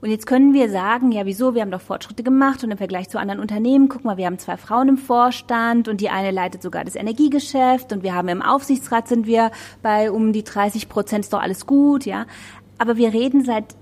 Und 0.00 0.10
jetzt 0.10 0.26
können 0.26 0.52
wir 0.52 0.70
sagen, 0.70 1.10
ja, 1.10 1.24
wieso, 1.24 1.54
wir 1.54 1.62
haben 1.62 1.70
doch 1.70 1.80
Fortschritte 1.80 2.22
gemacht 2.22 2.62
und 2.62 2.70
im 2.70 2.78
Vergleich 2.78 3.08
zu 3.08 3.18
anderen 3.18 3.40
Unternehmen, 3.40 3.88
guck 3.88 4.04
mal, 4.04 4.16
wir 4.16 4.26
haben 4.26 4.38
zwei 4.38 4.56
Frauen 4.56 4.88
im 4.88 4.98
Vorstand 4.98 5.88
und 5.88 6.00
die 6.00 6.10
eine 6.10 6.30
leitet 6.30 6.62
sogar 6.62 6.84
das 6.84 6.96
Energiegeschäft 6.96 7.92
und 7.92 8.02
wir 8.02 8.14
haben 8.14 8.28
im 8.28 8.42
Aufsichtsrat 8.42 9.08
sind 9.08 9.26
wir 9.26 9.50
bei 9.82 10.10
um 10.10 10.32
die 10.32 10.44
30 10.44 10.88
Prozent, 10.88 11.24
ist 11.24 11.32
doch 11.32 11.42
alles 11.42 11.66
gut, 11.66 12.04
ja. 12.04 12.26
Aber 12.78 12.96
wir 12.96 13.12
reden 13.12 13.44
seit 13.44 13.74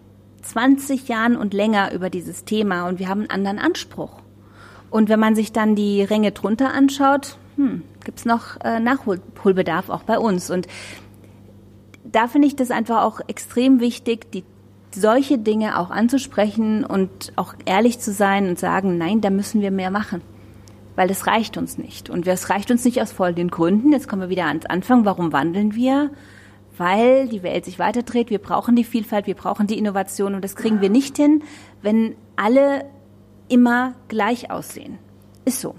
20 0.42 1.08
Jahren 1.08 1.36
und 1.36 1.52
länger 1.52 1.92
über 1.92 2.10
dieses 2.10 2.44
Thema 2.44 2.86
und 2.86 2.98
wir 2.98 3.08
haben 3.08 3.20
einen 3.20 3.30
anderen 3.30 3.58
Anspruch. 3.58 4.20
Und 4.90 5.08
wenn 5.08 5.18
man 5.18 5.34
sich 5.34 5.52
dann 5.52 5.74
die 5.74 6.02
Ränge 6.02 6.30
drunter 6.30 6.72
anschaut, 6.72 7.36
hm, 7.56 7.82
gibt's 8.04 8.24
noch 8.24 8.60
äh, 8.62 8.78
Nachholbedarf 8.78 9.90
auch 9.90 10.04
bei 10.04 10.18
uns. 10.18 10.50
Und 10.50 10.68
da 12.04 12.28
finde 12.28 12.46
ich 12.46 12.54
das 12.54 12.70
einfach 12.70 13.02
auch 13.02 13.20
extrem 13.26 13.80
wichtig, 13.80 14.30
die 14.30 14.44
solche 14.94 15.38
Dinge 15.38 15.78
auch 15.78 15.90
anzusprechen 15.90 16.84
und 16.84 17.32
auch 17.36 17.54
ehrlich 17.64 17.98
zu 17.98 18.12
sein 18.12 18.48
und 18.48 18.58
sagen, 18.58 18.98
nein, 18.98 19.20
da 19.20 19.30
müssen 19.30 19.60
wir 19.60 19.70
mehr 19.70 19.90
machen. 19.90 20.22
Weil 20.96 21.08
das 21.08 21.26
reicht 21.26 21.56
uns 21.56 21.76
nicht. 21.76 22.08
Und 22.08 22.26
es 22.26 22.50
reicht 22.50 22.70
uns 22.70 22.84
nicht 22.84 23.00
aus 23.02 23.12
folgenden 23.12 23.50
Gründen. 23.50 23.92
Jetzt 23.92 24.08
kommen 24.08 24.22
wir 24.22 24.28
wieder 24.28 24.46
ans 24.46 24.66
Anfang. 24.66 25.04
Warum 25.04 25.32
wandeln 25.32 25.74
wir? 25.74 26.10
Weil 26.76 27.28
die 27.28 27.42
Welt 27.42 27.64
sich 27.64 27.78
weiterdreht. 27.78 28.30
Wir 28.30 28.38
brauchen 28.38 28.76
die 28.76 28.84
Vielfalt, 28.84 29.26
wir 29.26 29.34
brauchen 29.34 29.66
die 29.66 29.78
Innovation. 29.78 30.34
Und 30.34 30.44
das 30.44 30.56
kriegen 30.56 30.80
wir 30.80 30.90
nicht 30.90 31.16
hin, 31.16 31.42
wenn 31.82 32.14
alle 32.36 32.84
immer 33.48 33.94
gleich 34.08 34.50
aussehen. 34.50 34.98
Ist 35.44 35.60
so. 35.60 35.74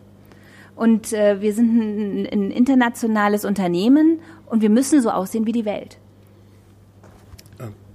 Und 0.76 1.14
äh, 1.14 1.42
wir 1.42 1.54
sind 1.54 1.78
ein, 1.78 2.28
ein 2.32 2.52
internationales 2.52 3.46
Unternehmen 3.46 4.20
und 4.48 4.62
wir 4.62 4.70
müssen 4.70 5.02
so 5.02 5.10
aussehen 5.10 5.46
wie 5.48 5.54
die 5.54 5.66
Welt. 5.66 5.98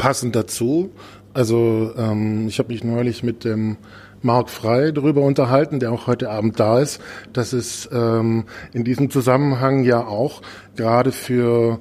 Passend 0.00 0.34
dazu, 0.34 0.90
also 1.34 1.92
ähm, 1.96 2.48
ich 2.48 2.58
habe 2.58 2.72
mich 2.72 2.82
neulich 2.82 3.22
mit 3.22 3.44
dem 3.44 3.76
Mark 4.22 4.48
Frei 4.48 4.92
darüber 4.92 5.20
unterhalten, 5.20 5.78
der 5.78 5.92
auch 5.92 6.06
heute 6.06 6.30
Abend 6.30 6.58
da 6.58 6.80
ist, 6.80 7.00
dass 7.34 7.52
es 7.52 7.88
ähm, 7.92 8.44
in 8.72 8.84
diesem 8.84 9.10
Zusammenhang 9.10 9.84
ja 9.84 10.06
auch 10.06 10.40
gerade 10.74 11.12
für 11.12 11.80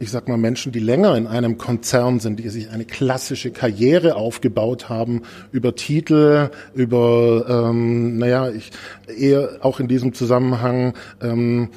ich 0.00 0.10
sag 0.10 0.26
mal, 0.28 0.36
Menschen, 0.36 0.72
die 0.72 0.80
länger 0.80 1.16
in 1.16 1.28
einem 1.28 1.56
Konzern 1.56 2.18
sind, 2.18 2.40
die 2.40 2.48
sich 2.48 2.70
eine 2.70 2.84
klassische 2.84 3.52
Karriere 3.52 4.16
aufgebaut 4.16 4.88
haben, 4.88 5.22
über 5.52 5.76
Titel, 5.76 6.50
über, 6.74 7.70
ähm, 7.70 8.18
naja, 8.18 8.50
ich, 8.50 8.72
eher 9.06 9.58
auch 9.60 9.78
in 9.78 9.86
diesem 9.86 10.12
Zusammenhang 10.12 10.94
ähm, 11.22 11.68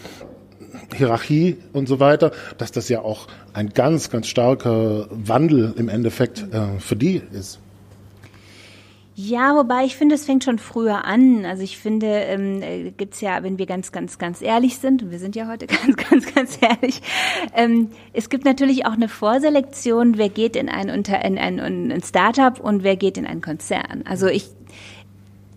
Hierarchie 0.96 1.58
und 1.74 1.88
so 1.88 2.00
weiter, 2.00 2.32
dass 2.58 2.72
das 2.72 2.90
ja 2.90 3.02
auch 3.02 3.28
ein 3.54 3.70
ganz, 3.70 4.10
ganz 4.10 4.28
starker 4.28 5.08
Wandel 5.12 5.74
im 5.78 5.90
Endeffekt 5.90 6.46
äh, 6.54 6.80
für 6.80 6.96
die 6.96 7.22
ist. 7.32 7.60
Ja, 9.20 9.56
wobei 9.56 9.84
ich 9.84 9.96
finde, 9.96 10.14
es 10.14 10.28
fängt 10.28 10.44
schon 10.44 10.60
früher 10.60 11.04
an. 11.06 11.44
Also 11.44 11.64
ich 11.64 11.80
finde, 11.80 12.06
ähm, 12.06 12.62
äh, 12.62 12.92
gibt's 12.92 13.20
ja, 13.20 13.42
wenn 13.42 13.58
wir 13.58 13.66
ganz, 13.66 13.92
ganz, 13.92 14.20
ganz 14.20 14.44
ehrlich 14.44 14.78
sind, 14.78 15.02
und 15.02 15.10
wir 15.10 15.18
sind 15.18 15.36
ja 15.36 15.48
heute 15.48 15.66
ganz, 15.68 15.98
ganz, 15.98 16.36
ganz 16.36 16.60
ehrlich, 16.62 17.02
ähm, 17.56 17.90
es 18.14 18.30
gibt 18.30 18.46
natürlich 18.46 18.86
auch 18.86 18.92
eine 18.92 19.10
Vorselektion, 19.10 20.20
wer 20.20 20.30
geht 20.30 20.56
in 20.56 20.70
ein, 20.70 20.92
Unter 20.92 21.26
in 21.26 21.40
ein, 21.40 21.58
in 21.58 21.92
ein 21.92 22.04
Startup 22.04 22.60
und 22.60 22.84
wer 22.84 22.96
geht 22.96 23.18
in 23.18 23.26
einen 23.26 23.42
Konzern. 23.42 24.04
Also 24.06 24.28
ich 24.28 24.52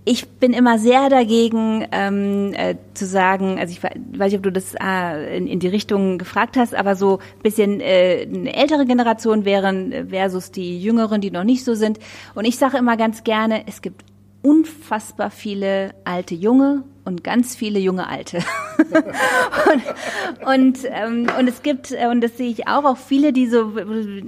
ich 0.05 0.29
bin 0.29 0.53
immer 0.53 0.79
sehr 0.79 1.09
dagegen 1.09 1.87
ähm, 1.93 2.53
äh, 2.55 2.77
zu 2.95 3.07
sagen, 3.07 3.59
also 3.59 3.73
ich 3.73 3.83
weiß 3.83 4.33
nicht, 4.33 4.37
ob 4.37 4.43
du 4.43 4.53
das 4.53 4.75
äh, 4.75 5.37
in, 5.37 5.47
in 5.47 5.61
die 5.61 5.69
Richtung 5.69 6.19
gefragt 6.19 6.57
hast, 6.57 6.75
aber 6.75 6.97
so 6.97 7.19
ein 7.19 7.43
bisschen 7.43 7.81
äh, 7.81 8.27
eine 8.27 8.55
ältere 8.55 8.87
Generation 8.87 9.45
wären 9.45 10.09
versus 10.09 10.51
die 10.51 10.81
jüngeren, 10.81 11.21
die 11.21 11.31
noch 11.31 11.45
nicht 11.45 11.65
so 11.65 11.75
sind. 11.75 11.99
Und 12.35 12.47
ich 12.47 12.57
sage 12.57 12.79
immer 12.79 12.97
ganz 12.97 13.25
gerne, 13.25 13.65
es 13.67 13.83
gibt 13.83 14.05
unfassbar 14.43 15.31
viele 15.31 15.91
alte 16.05 16.35
Junge 16.35 16.85
und 17.05 17.25
ganz 17.25 17.55
viele 17.55 17.79
junge 17.79 18.09
Alte. 18.09 18.39
und, 18.79 20.47
und, 20.47 20.79
ähm, 20.85 21.27
und 21.39 21.49
es 21.49 21.63
gibt, 21.63 21.93
äh, 21.93 22.07
und 22.11 22.21
das 22.23 22.39
sehe 22.39 22.49
ich 22.49 22.69
auch, 22.69 22.85
auch 22.85 22.97
viele, 22.97 23.33
die 23.33 23.47
so 23.49 23.73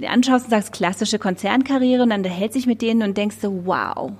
anschaust 0.07 0.45
und 0.45 0.51
sagst, 0.51 0.73
klassische 0.73 1.17
Konzernkarriere 1.17 2.03
und 2.03 2.09
dann 2.11 2.23
hält 2.23 2.53
sich 2.53 2.67
mit 2.67 2.81
denen 2.81 3.01
und 3.01 3.17
denkst 3.17 3.37
so, 3.41 3.65
wow, 3.65 4.11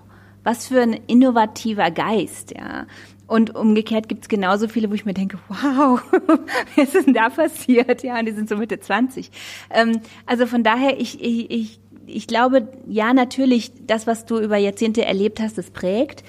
was 0.43 0.67
für 0.67 0.81
ein 0.81 0.93
innovativer 1.07 1.91
Geist, 1.91 2.53
ja. 2.55 2.85
Und 3.25 3.55
umgekehrt 3.55 4.09
gibt 4.09 4.23
es 4.23 4.29
genauso 4.29 4.67
viele, 4.67 4.89
wo 4.89 4.93
ich 4.93 5.05
mir 5.05 5.13
denke, 5.13 5.39
wow, 5.47 6.01
was 6.75 6.93
ist 6.93 7.07
denn 7.07 7.13
da 7.13 7.29
passiert? 7.29 8.03
Ja, 8.03 8.19
und 8.19 8.25
die 8.25 8.33
sind 8.33 8.49
so 8.49 8.57
Mitte 8.57 8.79
20. 8.79 9.31
Ähm, 9.71 10.01
also 10.25 10.45
von 10.45 10.63
daher, 10.63 10.99
ich, 10.99 11.21
ich, 11.23 11.49
ich, 11.49 11.79
ich 12.05 12.27
glaube, 12.27 12.67
ja, 12.87 13.13
natürlich, 13.13 13.71
das, 13.87 14.07
was 14.07 14.25
du 14.25 14.39
über 14.39 14.57
Jahrzehnte 14.57 15.05
erlebt 15.05 15.39
hast, 15.39 15.57
das 15.57 15.71
prägt, 15.71 16.23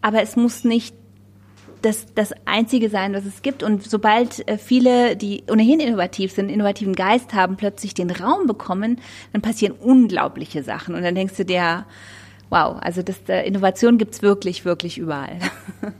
aber 0.00 0.22
es 0.22 0.36
muss 0.36 0.64
nicht 0.64 0.94
das, 1.82 2.06
das 2.14 2.32
Einzige 2.44 2.88
sein, 2.90 3.12
was 3.12 3.24
es 3.24 3.42
gibt. 3.42 3.62
Und 3.62 3.82
sobald 3.82 4.48
äh, 4.48 4.58
viele, 4.58 5.16
die 5.16 5.44
ohnehin 5.50 5.80
innovativ 5.80 6.32
sind, 6.32 6.48
innovativen 6.48 6.94
Geist 6.94 7.34
haben, 7.34 7.56
plötzlich 7.56 7.94
den 7.94 8.10
Raum 8.10 8.46
bekommen, 8.46 9.00
dann 9.32 9.42
passieren 9.42 9.74
unglaubliche 9.78 10.62
Sachen. 10.62 10.94
Und 10.94 11.02
dann 11.02 11.14
denkst 11.14 11.36
du 11.36 11.44
dir, 11.44 11.86
wow, 12.50 12.76
also 12.80 13.02
das, 13.02 13.16
äh, 13.28 13.46
Innovation 13.46 13.98
gibt's 13.98 14.22
wirklich, 14.22 14.64
wirklich 14.64 14.98
überall. 14.98 15.38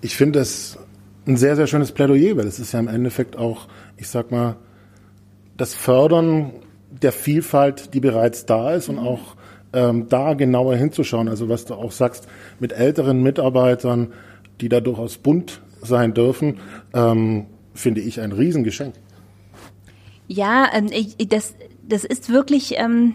Ich 0.00 0.16
finde 0.16 0.38
das 0.38 0.78
ein 1.26 1.36
sehr, 1.36 1.56
sehr 1.56 1.66
schönes 1.66 1.92
Plädoyer, 1.92 2.36
weil 2.36 2.46
es 2.46 2.58
ist 2.58 2.72
ja 2.72 2.80
im 2.80 2.88
Endeffekt 2.88 3.36
auch, 3.36 3.66
ich 3.96 4.08
sag 4.08 4.30
mal, 4.30 4.56
das 5.56 5.74
Fördern 5.74 6.52
der 6.90 7.12
Vielfalt, 7.12 7.92
die 7.94 8.00
bereits 8.00 8.46
da 8.46 8.72
ist 8.72 8.88
und 8.88 8.98
auch 8.98 9.36
ähm, 9.72 10.08
da 10.08 10.34
genauer 10.34 10.76
hinzuschauen. 10.76 11.28
Also 11.28 11.48
was 11.48 11.66
du 11.66 11.74
auch 11.74 11.92
sagst, 11.92 12.28
mit 12.60 12.72
älteren 12.72 13.22
Mitarbeitern, 13.22 14.12
die 14.60 14.68
da 14.68 14.80
durchaus 14.80 15.18
bunt 15.18 15.60
sein 15.82 16.14
dürfen, 16.14 16.58
ähm, 16.94 17.46
finde 17.74 18.00
ich 18.00 18.20
ein 18.20 18.32
Riesengeschenk. 18.32 18.94
Ja, 20.28 20.68
ähm, 20.72 20.86
ich, 20.90 21.16
das, 21.28 21.54
das 21.86 22.04
ist 22.04 22.30
wirklich, 22.30 22.74
ähm, 22.76 23.14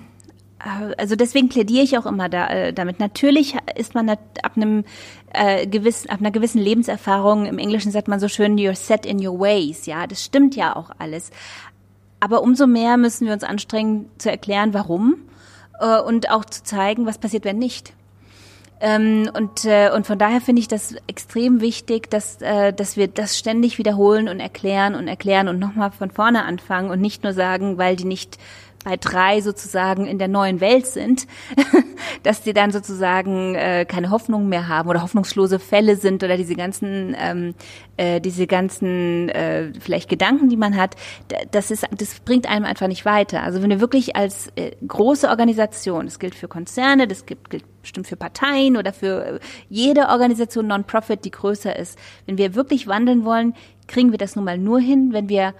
also 0.98 1.16
deswegen 1.16 1.50
plädiere 1.50 1.84
ich 1.84 1.98
auch 1.98 2.06
immer 2.06 2.30
da, 2.30 2.48
äh, 2.48 2.74
damit. 2.74 3.00
Natürlich 3.00 3.56
ist 3.76 3.96
man 3.96 4.10
ab 4.10 4.20
einem 4.56 4.86
äh, 5.34 5.68
gewissen, 5.68 6.10
ab 6.10 6.20
einer 6.20 6.32
gewissen 6.32 6.62
Lebenserfahrung, 6.62 7.46
im 7.46 7.58
Englischen 7.58 7.92
sagt 7.92 8.08
man 8.08 8.20
so 8.20 8.28
schön, 8.28 8.58
you're 8.58 8.76
set 8.76 9.06
in 9.06 9.26
your 9.26 9.40
ways. 9.40 9.86
Ja, 9.86 10.08
das 10.08 10.24
stimmt 10.24 10.56
ja 10.56 10.76
auch 10.76 10.92
alles. 11.00 11.32
Aber 12.20 12.42
umso 12.42 12.68
mehr 12.68 12.98
müssen 12.98 13.28
wir 13.28 13.34
uns 13.34 13.44
anstrengen 13.44 14.10
zu 14.18 14.32
erklären, 14.32 14.74
warum 14.74 15.16
äh, 15.80 16.00
und 16.00 16.32
auch 16.32 16.46
zu 16.46 16.64
zeigen, 16.64 17.06
was 17.06 17.18
passiert, 17.18 17.44
wenn 17.44 17.60
nicht. 17.60 17.94
Ähm, 18.80 19.30
und, 19.34 19.66
äh, 19.66 19.92
und 19.96 20.06
von 20.06 20.18
daher 20.18 20.42
finde 20.42 20.60
ich 20.60 20.68
das 20.68 20.96
extrem 21.08 21.62
wichtig, 21.62 22.10
dass, 22.10 22.42
äh, 22.42 22.74
dass 22.74 22.98
wir 22.98 23.08
das 23.08 23.38
ständig 23.38 23.78
wiederholen 23.78 24.28
und 24.28 24.40
erklären 24.40 24.96
und 24.96 25.08
erklären 25.08 25.48
und 25.48 25.60
nochmal 25.60 25.92
von 25.92 26.12
vorne 26.12 26.44
anfangen 26.44 26.90
und 26.90 27.00
nicht 27.00 27.24
nur 27.24 27.34
sagen, 27.34 27.78
weil 27.78 27.96
die 27.96 28.06
nicht 28.06 28.38
bei 28.84 28.98
drei 28.98 29.42
sozusagen 29.42 30.06
in 30.06 30.20
der 30.20 30.28
neuen 30.28 30.60
Welt 30.60 30.86
sind, 30.86 31.28
dass 32.24 32.42
die 32.42 32.54
dann 32.54 32.72
sozusagen 32.72 33.56
äh, 33.56 33.86
keine 33.86 34.10
Hoffnung 34.12 34.50
mehr 34.50 34.68
haben 34.68 34.90
oder 34.90 35.02
hoffnungslose 35.02 35.60
Fälle 35.60 35.96
sind 35.96 36.24
oder 36.24 36.38
diese 36.38 36.56
ganzen 36.56 37.16
ähm, 37.18 37.56
äh, 37.98 38.20
diese 38.20 38.48
ganzen 38.48 39.30
äh, 39.30 39.72
vielleicht 39.80 40.10
Gedanken, 40.10 40.50
die 40.50 40.58
man 40.58 40.76
hat, 40.76 40.96
das 41.52 41.72
ist 41.72 41.86
das 41.98 42.20
bringt 42.20 42.48
einem 42.50 42.66
einfach 42.66 42.88
nicht 42.88 43.06
weiter. 43.06 43.44
Also 43.44 43.62
wenn 43.62 43.70
wir 43.70 43.80
wirklich 43.80 44.16
als 44.16 44.48
äh, 44.56 44.72
große 44.86 45.30
Organisation, 45.30 46.06
das 46.06 46.20
gilt 46.20 46.36
für 46.36 46.48
Konzerne, 46.48 47.08
das 47.08 47.26
gilt, 47.26 47.50
gilt 47.50 47.66
bestimmt 47.82 48.08
für 48.08 48.16
Parteien 48.16 48.78
oder 48.78 48.94
für 48.94 49.26
äh, 49.26 49.40
jede 49.70 50.10
Organisation 50.10 50.68
Non-Profit, 50.68 51.24
die 51.26 51.32
größer 51.32 51.78
ist, 51.78 51.98
wenn 52.26 52.38
wir 52.38 52.56
wirklich 52.56 52.88
wandeln 52.88 53.26
wollen, 53.26 53.54
kriegen 53.88 54.12
wir 54.12 54.18
das 54.18 54.36
nun 54.36 54.46
mal 54.46 54.58
nur 54.58 54.80
hin, 54.80 55.10
wenn 55.14 55.30
wir 55.30 55.54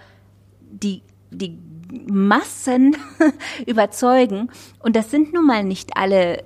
die 0.70 1.02
die 1.30 1.58
Massen 2.06 2.96
überzeugen. 3.66 4.50
Und 4.80 4.96
das 4.96 5.10
sind 5.10 5.32
nun 5.32 5.46
mal 5.46 5.64
nicht 5.64 5.96
alle 5.96 6.42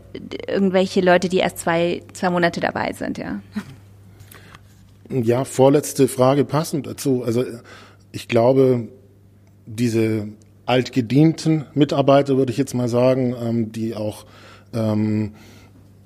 irgendwelche 0.46 1.00
Leute, 1.00 1.28
die 1.28 1.38
erst 1.38 1.58
zwei, 1.58 2.02
zwei 2.12 2.30
Monate 2.30 2.60
dabei 2.60 2.92
sind, 2.92 3.18
ja. 3.18 3.40
Ja, 5.10 5.44
vorletzte 5.44 6.06
Frage 6.06 6.44
passend 6.44 6.86
dazu. 6.86 7.22
Also 7.24 7.44
ich 8.12 8.28
glaube, 8.28 8.88
diese 9.64 10.28
altgedienten 10.66 11.64
Mitarbeiter, 11.74 12.36
würde 12.36 12.52
ich 12.52 12.58
jetzt 12.58 12.74
mal 12.74 12.88
sagen, 12.88 13.34
ähm, 13.40 13.72
die 13.72 13.94
auch 13.94 14.26
ähm, 14.74 15.32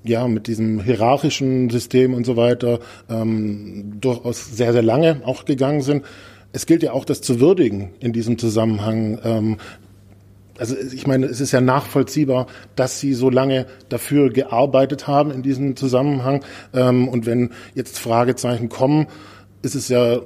ja 0.03 0.27
mit 0.27 0.47
diesem 0.47 0.81
hierarchischen 0.81 1.69
System 1.69 2.13
und 2.13 2.25
so 2.25 2.37
weiter 2.37 2.79
ähm, 3.09 3.99
durchaus 3.99 4.55
sehr, 4.55 4.73
sehr 4.73 4.81
lange 4.81 5.21
auch 5.25 5.45
gegangen 5.45 5.81
sind, 5.81 6.05
es 6.53 6.65
gilt 6.67 6.83
ja 6.83 6.93
auch, 6.93 7.03
das 7.03 7.21
zu 7.21 7.41
würdigen 7.41 7.89
in 7.99 8.13
diesem 8.13 8.37
Zusammenhang. 8.37 9.19
Ähm, 9.23 9.57
also 10.57 10.75
ich 10.77 11.07
meine, 11.07 11.25
es 11.25 11.41
ist 11.41 11.51
ja 11.51 11.61
nachvollziehbar, 11.61 12.47
dass 12.75 12.99
Sie 12.99 13.13
so 13.13 13.29
lange 13.29 13.65
dafür 13.89 14.31
gearbeitet 14.31 15.07
haben 15.07 15.31
in 15.31 15.41
diesem 15.41 15.75
Zusammenhang. 15.75 16.45
Ähm, 16.73 17.07
und 17.09 17.25
wenn 17.25 17.49
jetzt 17.73 17.99
Fragezeichen 17.99 18.69
kommen, 18.69 19.07
ist 19.63 19.73
es 19.73 19.89
ja, 19.89 20.19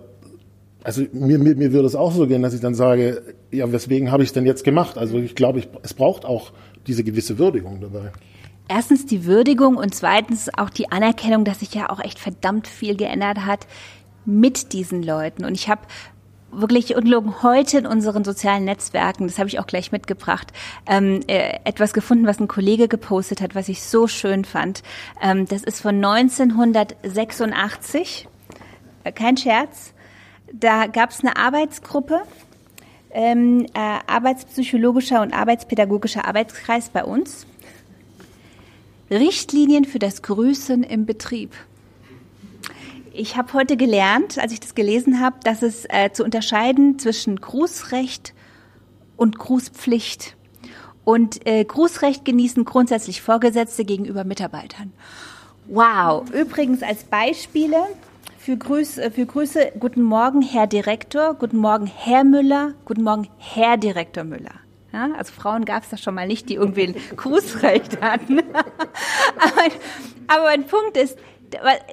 also 0.84 1.04
mir, 1.14 1.40
mir, 1.40 1.56
mir 1.56 1.72
würde 1.72 1.88
es 1.88 1.96
auch 1.96 2.12
so 2.12 2.28
gehen, 2.28 2.42
dass 2.42 2.54
ich 2.54 2.62
dann 2.62 2.76
sage, 2.76 3.22
ja, 3.52 3.72
weswegen 3.72 4.12
habe 4.12 4.24
ich 4.24 4.30
es 4.30 4.34
denn 4.34 4.46
jetzt 4.46 4.66
gemacht? 4.66 4.98
Also 4.98 5.18
ich 5.20 5.34
glaube, 5.34 5.60
ich, 5.60 5.70
es 5.82 5.94
braucht 5.94 6.26
auch 6.26 6.52
diese 6.88 7.06
gewisse 7.06 7.38
Würdigung 7.40 7.80
dabei. 7.80 8.12
Erstens 8.68 9.06
die 9.06 9.24
Würdigung 9.24 9.78
und 9.78 9.96
zweitens 9.96 10.50
auch 10.58 10.70
die 10.70 10.92
Anerkennung, 10.92 11.46
dass 11.46 11.62
sich 11.62 11.74
ja 11.74 11.90
auch 11.90 12.04
echt 12.04 12.20
verdammt 12.20 12.68
viel 12.68 12.98
geändert 12.98 13.46
hat 13.46 13.66
mit 14.26 14.74
diesen 14.74 15.02
Leuten. 15.04 15.46
Und 15.46 15.56
ich 15.56 15.70
habe 15.70 15.82
wirklich 16.52 16.96
unlogen 16.96 17.44
heute 17.44 17.80
in 17.80 17.86
unseren 17.86 18.24
sozialen 18.24 18.64
Netzwerken, 18.66 19.28
das 19.28 19.38
habe 19.38 19.50
ich 19.50 19.60
auch 19.60 19.68
gleich 19.68 19.92
mitgebracht, 19.92 20.54
ähm, 20.88 21.20
äh, 21.28 21.60
etwas 21.64 21.94
gefunden, 21.94 22.26
was 22.26 22.40
ein 22.40 22.48
Kollege 22.48 22.88
gepostet 22.88 23.42
hat, 23.42 23.54
was 23.56 23.68
ich 23.70 23.84
so 23.84 24.08
schön 24.08 24.46
fand. 24.46 24.82
Ähm, 25.22 25.46
das 25.46 25.62
ist 25.64 25.82
von 25.82 25.96
1986, 25.96 28.28
äh, 29.04 29.12
kein 29.12 29.38
Scherz. 29.38 29.94
Da 30.54 30.88
gab 30.88 31.12
es 31.12 31.20
eine 31.20 31.38
Arbeitsgruppe, 31.38 32.22
ähm, 33.12 33.68
äh, 33.74 34.00
arbeitspsychologischer 34.08 35.22
und 35.22 35.34
arbeitspädagogischer 35.34 36.26
Arbeitskreis 36.26 36.90
bei 36.90 37.04
uns. 37.04 37.46
Richtlinien 39.10 39.86
für 39.86 40.00
das 40.00 40.22
Grüßen 40.22 40.84
im 40.84 41.06
Betrieb. 41.06 41.54
Ich 43.20 43.36
habe 43.36 43.54
heute 43.54 43.78
gelernt, 43.78 44.38
als 44.38 44.52
ich 44.52 44.60
das 44.60 44.76
gelesen 44.76 45.20
habe, 45.20 45.38
dass 45.44 45.64
es 45.64 45.86
äh, 45.90 46.12
zu 46.14 46.24
unterscheiden 46.24 47.00
zwischen 47.00 47.36
Grußrecht 47.38 48.36
und 49.16 49.40
Grußpflicht. 49.40 50.38
Und 51.04 51.48
äh, 51.48 51.66
Grußrecht 51.66 52.26
genießen 52.26 52.64
grundsätzlich 52.64 53.24
Vorgesetzte 53.24 53.86
gegenüber 53.86 54.24
Mitarbeitern. 54.24 54.94
Wow. 55.66 56.30
Übrigens 56.30 56.84
als 56.84 57.06
Beispiele 57.06 57.78
für 58.38 58.56
Grüße, 58.56 59.06
äh, 59.06 59.10
für 59.10 59.26
Grüße, 59.26 59.72
guten 59.80 60.04
Morgen, 60.04 60.44
Herr 60.44 60.68
Direktor, 60.68 61.34
guten 61.34 61.58
Morgen, 61.58 61.88
Herr 61.88 62.24
Müller, 62.24 62.76
guten 62.86 63.02
Morgen, 63.02 63.30
Herr 63.40 63.78
Direktor 63.78 64.26
Müller. 64.26 64.54
Ja, 64.94 65.10
also 65.18 65.34
Frauen 65.34 65.66
gab 65.66 65.84
es 65.84 65.90
da 65.90 65.98
schon 65.98 66.14
mal 66.14 66.28
nicht, 66.28 66.50
die 66.50 66.56
irgendwie 66.56 66.84
ein 66.84 66.96
Grußrecht 67.16 68.00
hatten. 68.00 68.40
aber, 69.40 69.64
aber 70.28 70.48
ein 70.50 70.68
Punkt 70.68 70.98
ist, 70.98 71.18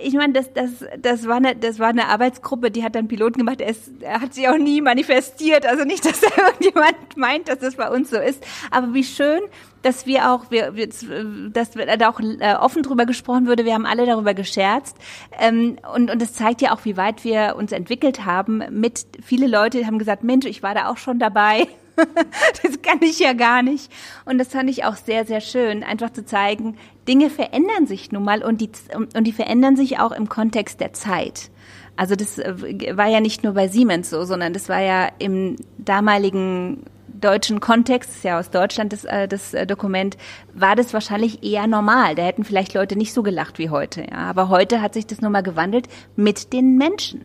ich 0.03 0.15
meine, 0.15 0.33
das, 0.33 0.53
das, 0.53 0.71
das, 0.99 1.27
war 1.27 1.37
eine, 1.37 1.55
das 1.55 1.79
war 1.79 1.89
eine 1.89 2.09
Arbeitsgruppe, 2.09 2.71
die 2.71 2.83
hat 2.83 2.95
dann 2.95 3.09
Piloten 3.09 3.39
gemacht. 3.39 3.61
Er, 3.61 3.69
ist, 3.69 3.91
er 4.01 4.21
hat 4.21 4.35
sich 4.35 4.49
auch 4.49 4.59
nie 4.59 4.81
manifestiert. 4.81 5.67
Also 5.67 5.85
nicht, 5.85 6.05
dass 6.07 6.21
da 6.21 6.29
irgendjemand 6.47 7.17
meint, 7.17 7.49
dass 7.49 7.59
das 7.59 7.77
bei 7.77 7.89
uns 7.89 8.11
so 8.11 8.17
ist. 8.17 8.45
Aber 8.71 8.95
wie 8.95 9.05
schön, 9.05 9.41
dass 9.83 10.07
wir 10.07 10.33
auch, 10.33 10.51
wir, 10.51 10.73
dass 10.73 11.71
da 11.73 12.09
auch 12.09 12.21
äh, 12.21 12.55
offen 12.55 12.83
drüber 12.83 13.07
gesprochen 13.07 13.47
würde. 13.47 13.65
Wir 13.65 13.75
haben 13.75 13.87
alle 13.87 14.07
darüber 14.07 14.35
gescherzt. 14.35 14.97
Ähm, 15.39 15.79
und, 15.95 16.11
und 16.11 16.21
das 16.21 16.33
zeigt 16.33 16.63
ja 16.63 16.75
auch, 16.75 16.85
wie 16.85 16.97
weit 16.97 17.25
wir 17.25 17.55
uns 17.57 17.73
entwickelt 17.73 18.25
haben. 18.25 18.63
Mit 18.71 19.07
viele 19.23 19.47
Leute 19.47 19.87
haben 19.87 19.99
gesagt, 19.99 20.25
Mensch, 20.25 20.47
ich 20.47 20.63
war 20.63 20.75
da 20.75 20.89
auch 20.89 20.97
schon 20.97 21.19
dabei. 21.19 21.69
das 22.63 22.83
kann 22.83 23.01
ich 23.03 23.19
ja 23.19 23.33
gar 23.33 23.63
nicht. 23.63 23.91
Und 24.25 24.39
das 24.39 24.49
fand 24.49 24.71
ich 24.71 24.85
auch 24.85 24.97
sehr, 24.97 25.25
sehr 25.25 25.41
schön, 25.41 25.83
einfach 25.83 26.11
zu 26.11 26.25
zeigen, 26.25 26.77
Dinge 27.07 27.31
verändern 27.31 27.87
sich 27.87 28.13
nun 28.13 28.25
mal 28.25 28.43
und 28.43 28.61
die, 28.61 28.71
und 28.95 29.25
die 29.25 29.33
verändern 29.33 29.77
sich 29.77 29.99
auch 29.99 30.13
im 30.13 30.29
Kontext 30.29 30.81
der 30.81 30.93
Zeit. 30.93 31.51
Also 31.97 32.17
das 32.17 32.39
äh, 32.39 32.97
war 32.97 33.09
ja 33.09 33.21
nicht 33.21 33.45
nur 33.45 33.55
bei 33.55 33.69
Siemens 33.69 34.11
so, 34.11 34.25
sondern 34.25 34.53
das 34.53 34.69
war 34.69 34.81
ja 34.81 35.09
im 35.19 35.57
damaligen 35.79 36.85
deutschen 37.21 37.61
Kontext, 37.61 38.11
ist 38.11 38.25
ja 38.25 38.39
aus 38.39 38.51
Deutschland 38.51 38.93
das, 38.93 39.05
äh, 39.05 39.29
das 39.29 39.55
äh, 39.55 39.67
Dokument, 39.67 40.17
war 40.53 40.77
das 40.77 40.93
wahrscheinlich 40.93 41.43
eher 41.43 41.67
normal. 41.67 42.15
Da 42.15 42.23
hätten 42.23 42.45
vielleicht 42.45 42.75
Leute 42.75 42.97
nicht 42.97 43.13
so 43.13 43.23
gelacht 43.23 43.59
wie 43.59 43.71
heute. 43.71 44.03
Ja. 44.03 44.19
Aber 44.19 44.49
heute 44.49 44.83
hat 44.83 44.95
sich 44.95 45.07
das 45.07 45.21
nun 45.21 45.33
mal 45.33 45.43
gewandelt 45.43 45.89
mit 46.17 46.53
den 46.53 46.77
Menschen. 46.77 47.25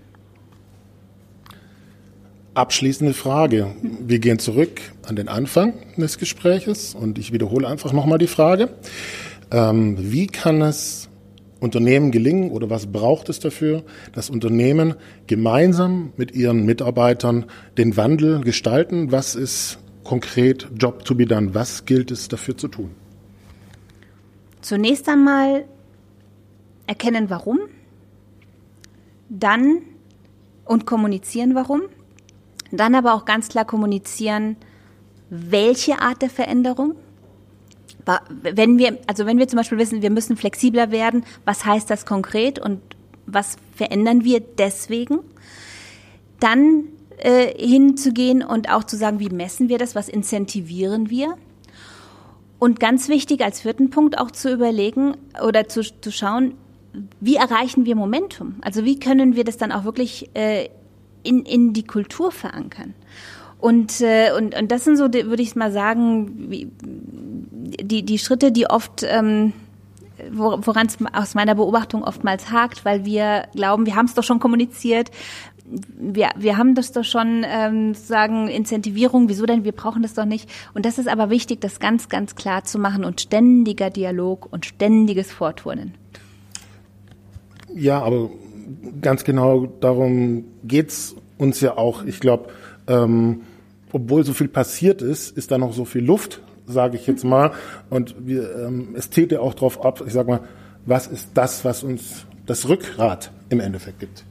Abschließende 2.59 3.13
Frage. 3.13 3.73
Wir 3.81 4.19
gehen 4.19 4.37
zurück 4.37 4.81
an 5.07 5.15
den 5.15 5.29
Anfang 5.29 5.75
des 5.95 6.17
Gespräches 6.17 6.93
und 6.93 7.17
ich 7.17 7.31
wiederhole 7.31 7.65
einfach 7.65 7.93
nochmal 7.93 8.17
die 8.17 8.27
Frage. 8.27 8.67
Ähm, 9.49 9.95
wie 9.97 10.27
kann 10.27 10.61
es 10.61 11.07
Unternehmen 11.61 12.11
gelingen 12.11 12.51
oder 12.51 12.69
was 12.69 12.87
braucht 12.87 13.29
es 13.29 13.39
dafür, 13.39 13.83
dass 14.11 14.29
Unternehmen 14.29 14.95
gemeinsam 15.25 16.11
mit 16.17 16.35
ihren 16.35 16.65
Mitarbeitern 16.65 17.45
den 17.77 17.95
Wandel 17.95 18.41
gestalten? 18.41 19.09
Was 19.09 19.35
ist 19.35 19.79
konkret 20.03 20.67
Job 20.77 21.05
to 21.05 21.15
be 21.15 21.25
done? 21.25 21.55
Was 21.55 21.85
gilt 21.85 22.11
es 22.11 22.27
dafür 22.27 22.57
zu 22.57 22.67
tun? 22.67 22.91
Zunächst 24.59 25.07
einmal 25.07 25.63
erkennen, 26.87 27.29
warum, 27.29 27.59
dann 29.29 29.77
und 30.65 30.85
kommunizieren, 30.85 31.55
warum 31.55 31.83
dann 32.71 32.95
aber 32.95 33.13
auch 33.13 33.25
ganz 33.25 33.49
klar 33.49 33.65
kommunizieren, 33.65 34.57
welche 35.29 36.01
Art 36.01 36.21
der 36.21 36.29
Veränderung. 36.29 36.95
Wenn 38.41 38.79
wir, 38.79 38.97
also 39.07 39.25
wenn 39.25 39.37
wir 39.37 39.47
zum 39.47 39.57
Beispiel 39.57 39.77
wissen, 39.77 40.01
wir 40.01 40.09
müssen 40.09 40.35
flexibler 40.35 40.91
werden, 40.91 41.23
was 41.45 41.65
heißt 41.65 41.89
das 41.89 42.05
konkret 42.05 42.57
und 42.57 42.81
was 43.27 43.57
verändern 43.75 44.23
wir 44.23 44.39
deswegen? 44.39 45.19
Dann 46.39 46.85
äh, 47.17 47.53
hinzugehen 47.57 48.43
und 48.43 48.71
auch 48.71 48.83
zu 48.83 48.97
sagen, 48.97 49.19
wie 49.19 49.29
messen 49.29 49.69
wir 49.69 49.77
das, 49.77 49.93
was 49.93 50.09
incentivieren 50.09 51.09
wir? 51.09 51.35
Und 52.57 52.79
ganz 52.79 53.07
wichtig 53.07 53.43
als 53.43 53.61
vierten 53.61 53.89
Punkt 53.89 54.17
auch 54.17 54.31
zu 54.31 54.51
überlegen 54.51 55.15
oder 55.43 55.67
zu, 55.69 55.81
zu 55.81 56.11
schauen, 56.11 56.55
wie 57.19 57.35
erreichen 57.35 57.85
wir 57.85 57.95
Momentum? 57.95 58.55
Also 58.61 58.83
wie 58.83 58.99
können 58.99 59.35
wir 59.35 59.43
das 59.43 59.57
dann 59.57 59.71
auch 59.71 59.83
wirklich 59.83 60.29
äh, 60.33 60.69
in, 61.23 61.45
in 61.45 61.73
die 61.73 61.85
Kultur 61.85 62.31
verankern. 62.31 62.93
Und, 63.59 63.99
äh, 64.01 64.31
und, 64.37 64.57
und 64.57 64.71
das 64.71 64.85
sind 64.85 64.97
so, 64.97 65.05
würde 65.13 65.41
ich 65.41 65.55
mal 65.55 65.71
sagen, 65.71 66.49
die, 67.81 68.03
die 68.03 68.19
Schritte, 68.19 68.51
die 68.51 68.69
oft, 68.69 69.03
ähm, 69.03 69.53
woran 70.31 70.87
es 70.87 70.97
aus 71.13 71.35
meiner 71.35 71.55
Beobachtung 71.55 72.03
oftmals 72.03 72.51
hakt, 72.51 72.85
weil 72.85 73.05
wir 73.05 73.47
glauben, 73.53 73.85
wir 73.85 73.95
haben 73.95 74.05
es 74.05 74.13
doch 74.13 74.23
schon 74.23 74.39
kommuniziert, 74.39 75.11
wir, 75.97 76.29
wir 76.35 76.57
haben 76.57 76.73
das 76.73 76.91
doch 76.91 77.03
schon 77.03 77.45
ähm, 77.47 77.93
sagen 77.93 78.47
Incentivierung, 78.47 79.29
wieso 79.29 79.45
denn? 79.45 79.63
Wir 79.63 79.71
brauchen 79.71 80.01
das 80.01 80.13
doch 80.13 80.25
nicht. 80.25 80.49
Und 80.73 80.85
das 80.85 80.97
ist 80.97 81.07
aber 81.07 81.29
wichtig, 81.29 81.61
das 81.61 81.79
ganz, 81.79 82.09
ganz 82.09 82.35
klar 82.35 82.63
zu 82.63 82.79
machen 82.79 83.05
und 83.05 83.21
ständiger 83.21 83.89
Dialog 83.89 84.47
und 84.51 84.65
ständiges 84.65 85.31
Vorturnen. 85.31 85.93
Ja, 87.73 88.01
aber 88.01 88.31
ganz 89.01 89.23
genau 89.23 89.65
darum 89.65 90.45
geht's 90.63 91.15
uns 91.37 91.61
ja 91.61 91.77
auch. 91.77 92.03
Ich 92.03 92.19
glaube, 92.19 92.49
ähm, 92.87 93.41
obwohl 93.91 94.23
so 94.23 94.33
viel 94.33 94.47
passiert 94.47 95.01
ist, 95.01 95.35
ist 95.35 95.51
da 95.51 95.57
noch 95.57 95.73
so 95.73 95.85
viel 95.85 96.03
Luft, 96.03 96.41
sage 96.67 96.97
ich 96.97 97.07
jetzt 97.07 97.23
mal. 97.23 97.51
Und 97.89 98.15
wir, 98.19 98.55
ähm, 98.57 98.89
es 98.95 99.09
zählt 99.09 99.31
ja 99.31 99.39
auch 99.39 99.53
darauf 99.53 99.83
ab, 99.83 100.03
ich 100.05 100.13
sag 100.13 100.27
mal, 100.27 100.41
was 100.85 101.07
ist 101.07 101.31
das, 101.33 101.65
was 101.65 101.83
uns 101.83 102.25
das 102.45 102.67
Rückgrat 102.67 103.31
im 103.49 103.59
Endeffekt 103.59 103.99
gibt. 103.99 104.25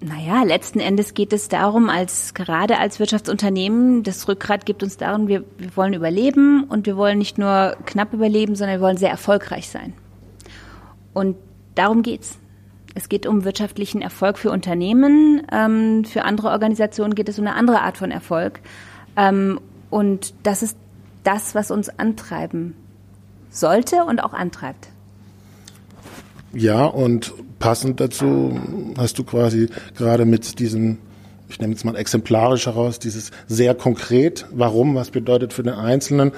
Naja, 0.00 0.42
letzten 0.42 0.78
Endes 0.78 1.14
geht 1.14 1.32
es 1.32 1.48
darum, 1.48 1.88
als 1.88 2.34
gerade 2.34 2.78
als 2.78 3.00
Wirtschaftsunternehmen, 3.00 4.02
das 4.02 4.28
Rückgrat 4.28 4.66
gibt 4.66 4.82
uns 4.82 4.98
darum, 4.98 5.26
wir, 5.26 5.42
wir 5.58 5.74
wollen 5.74 5.94
überleben 5.94 6.64
und 6.64 6.86
wir 6.86 6.96
wollen 6.96 7.18
nicht 7.18 7.38
nur 7.38 7.76
knapp 7.86 8.12
überleben, 8.12 8.54
sondern 8.56 8.78
wir 8.78 8.82
wollen 8.84 8.98
sehr 8.98 9.10
erfolgreich 9.10 9.68
sein. 9.68 9.94
Und 11.16 11.36
darum 11.76 12.02
geht's. 12.02 12.36
Es 12.94 13.08
geht 13.08 13.26
um 13.26 13.44
wirtschaftlichen 13.44 14.02
Erfolg 14.02 14.36
für 14.36 14.50
Unternehmen. 14.50 15.46
Ähm, 15.50 16.04
für 16.04 16.24
andere 16.24 16.50
Organisationen 16.50 17.14
geht 17.14 17.30
es 17.30 17.38
um 17.38 17.46
eine 17.46 17.56
andere 17.56 17.80
Art 17.80 17.96
von 17.96 18.10
Erfolg. 18.10 18.60
Ähm, 19.16 19.58
und 19.88 20.34
das 20.42 20.62
ist 20.62 20.76
das, 21.24 21.54
was 21.54 21.70
uns 21.70 21.88
antreiben 21.98 22.74
sollte 23.48 24.04
und 24.04 24.22
auch 24.22 24.34
antreibt. 24.34 24.88
Ja, 26.52 26.84
und 26.84 27.32
passend 27.60 27.98
dazu 27.98 28.60
hast 28.98 29.18
du 29.18 29.24
quasi 29.24 29.70
gerade 29.96 30.26
mit 30.26 30.58
diesem, 30.58 30.98
ich 31.48 31.58
nehme 31.60 31.72
jetzt 31.72 31.86
mal 31.86 31.96
exemplarisch 31.96 32.66
heraus, 32.66 32.98
dieses 32.98 33.30
sehr 33.46 33.74
konkret, 33.74 34.44
warum, 34.52 34.94
was 34.94 35.10
bedeutet 35.10 35.54
für 35.54 35.62
den 35.62 35.72
Einzelnen, 35.72 36.32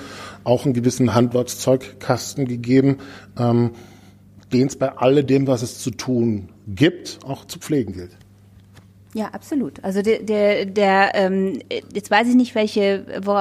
auch 0.45 0.67
einen 0.67 0.75
gewissen 0.75 1.17
Handwerkszeugkasten 1.17 2.47
gegeben. 2.47 2.99
Ähm, 3.37 3.73
den 4.52 4.66
es 4.68 4.76
bei 4.76 4.90
alledem, 4.96 5.46
was 5.46 5.62
es 5.62 5.78
zu 5.78 5.90
tun 5.90 6.50
gibt, 6.66 7.20
auch 7.24 7.44
zu 7.44 7.58
pflegen 7.58 7.92
gilt. 7.92 8.16
Ja, 9.18 9.31
absolut. 9.33 9.83
Also 9.83 10.00
der, 10.00 10.20
der, 10.22 10.64
der 10.64 11.11
ähm, 11.16 11.59
jetzt 11.92 12.09
weiß 12.09 12.28
ich 12.28 12.37
nicht, 12.37 12.54
welche, 12.54 13.04
wo, 13.24 13.33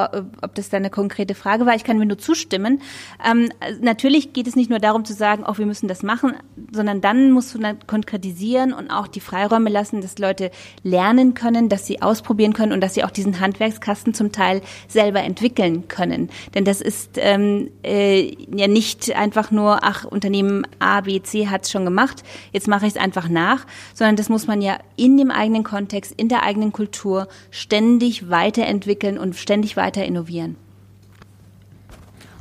ob 0.41 0.55
das 0.55 0.69
da 0.71 0.77
eine 0.77 0.89
konkrete 0.89 1.35
Frage 1.35 1.67
war. 1.67 1.75
Ich 1.75 1.83
kann 1.83 1.99
mir 1.99 2.07
nur 2.07 2.17
zustimmen. 2.17 2.81
Ähm, 3.23 3.51
natürlich 3.79 4.33
geht 4.33 4.47
es 4.47 4.55
nicht 4.55 4.71
nur 4.71 4.79
darum 4.79 5.05
zu 5.05 5.13
sagen, 5.13 5.43
auch 5.43 5.53
oh, 5.53 5.57
wir 5.59 5.67
müssen 5.67 5.87
das 5.87 6.01
machen, 6.01 6.33
sondern 6.71 6.99
dann 6.99 7.29
musst 7.29 7.53
du 7.53 7.59
dann 7.59 7.77
konkretisieren 7.85 8.73
und 8.73 8.89
auch 8.89 9.05
die 9.05 9.19
Freiräume 9.19 9.69
lassen, 9.69 10.01
dass 10.01 10.17
Leute 10.17 10.49
lernen 10.81 11.35
können, 11.35 11.69
dass 11.69 11.85
sie 11.85 12.01
ausprobieren 12.01 12.53
können 12.53 12.71
und 12.71 12.81
dass 12.81 12.95
sie 12.95 13.03
auch 13.03 13.11
diesen 13.11 13.39
Handwerkskasten 13.39 14.15
zum 14.15 14.31
Teil 14.31 14.63
selber 14.87 15.21
entwickeln 15.21 15.87
können. 15.87 16.31
Denn 16.55 16.65
das 16.65 16.81
ist 16.81 17.17
ähm, 17.17 17.69
äh, 17.83 18.35
ja 18.51 18.67
nicht 18.67 19.15
einfach 19.15 19.51
nur, 19.51 19.83
ach, 19.83 20.05
Unternehmen 20.05 20.65
A, 20.79 21.01
B, 21.01 21.21
C 21.21 21.49
hat 21.49 21.65
es 21.65 21.71
schon 21.71 21.85
gemacht, 21.85 22.23
jetzt 22.51 22.67
mache 22.67 22.87
ich 22.87 22.95
es 22.95 22.99
einfach 22.99 23.29
nach, 23.29 23.67
sondern 23.93 24.15
das 24.15 24.27
muss 24.27 24.47
man 24.47 24.63
ja 24.63 24.79
in 24.95 25.17
dem 25.17 25.29
eigenen 25.29 25.66
Kontext, 25.67 26.13
in 26.17 26.29
der 26.29 26.43
eigenen 26.43 26.71
Kultur 26.71 27.27
ständig 27.51 28.29
weiterentwickeln 28.29 29.17
und 29.17 29.35
ständig 29.35 29.77
weiter 29.77 30.03
innovieren. 30.05 30.55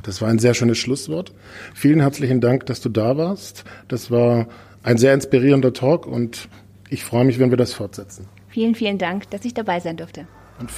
Das 0.03 0.21
war 0.21 0.29
ein 0.29 0.39
sehr 0.39 0.53
schönes 0.53 0.77
Schlusswort. 0.77 1.33
Vielen 1.75 1.99
herzlichen 1.99 2.39
Dank, 2.39 2.65
dass 2.65 2.79
du 2.79 2.87
da 2.87 3.17
warst. 3.17 3.65
Das 3.89 4.09
war 4.09 4.47
ein 4.81 4.97
sehr 4.97 5.13
inspirierender 5.13 5.73
Talk 5.73 6.07
und 6.07 6.47
ich 6.89 7.03
freue 7.03 7.25
mich, 7.25 7.39
wenn 7.39 7.49
wir 7.49 7.57
das 7.57 7.73
fortsetzen. 7.73 8.25
Vielen, 8.47 8.73
vielen 8.73 8.97
Dank, 8.97 9.29
dass 9.31 9.43
ich 9.43 9.53
dabei 9.53 9.81
sein 9.81 9.97
durfte. 9.97 10.25
Und 10.59 10.71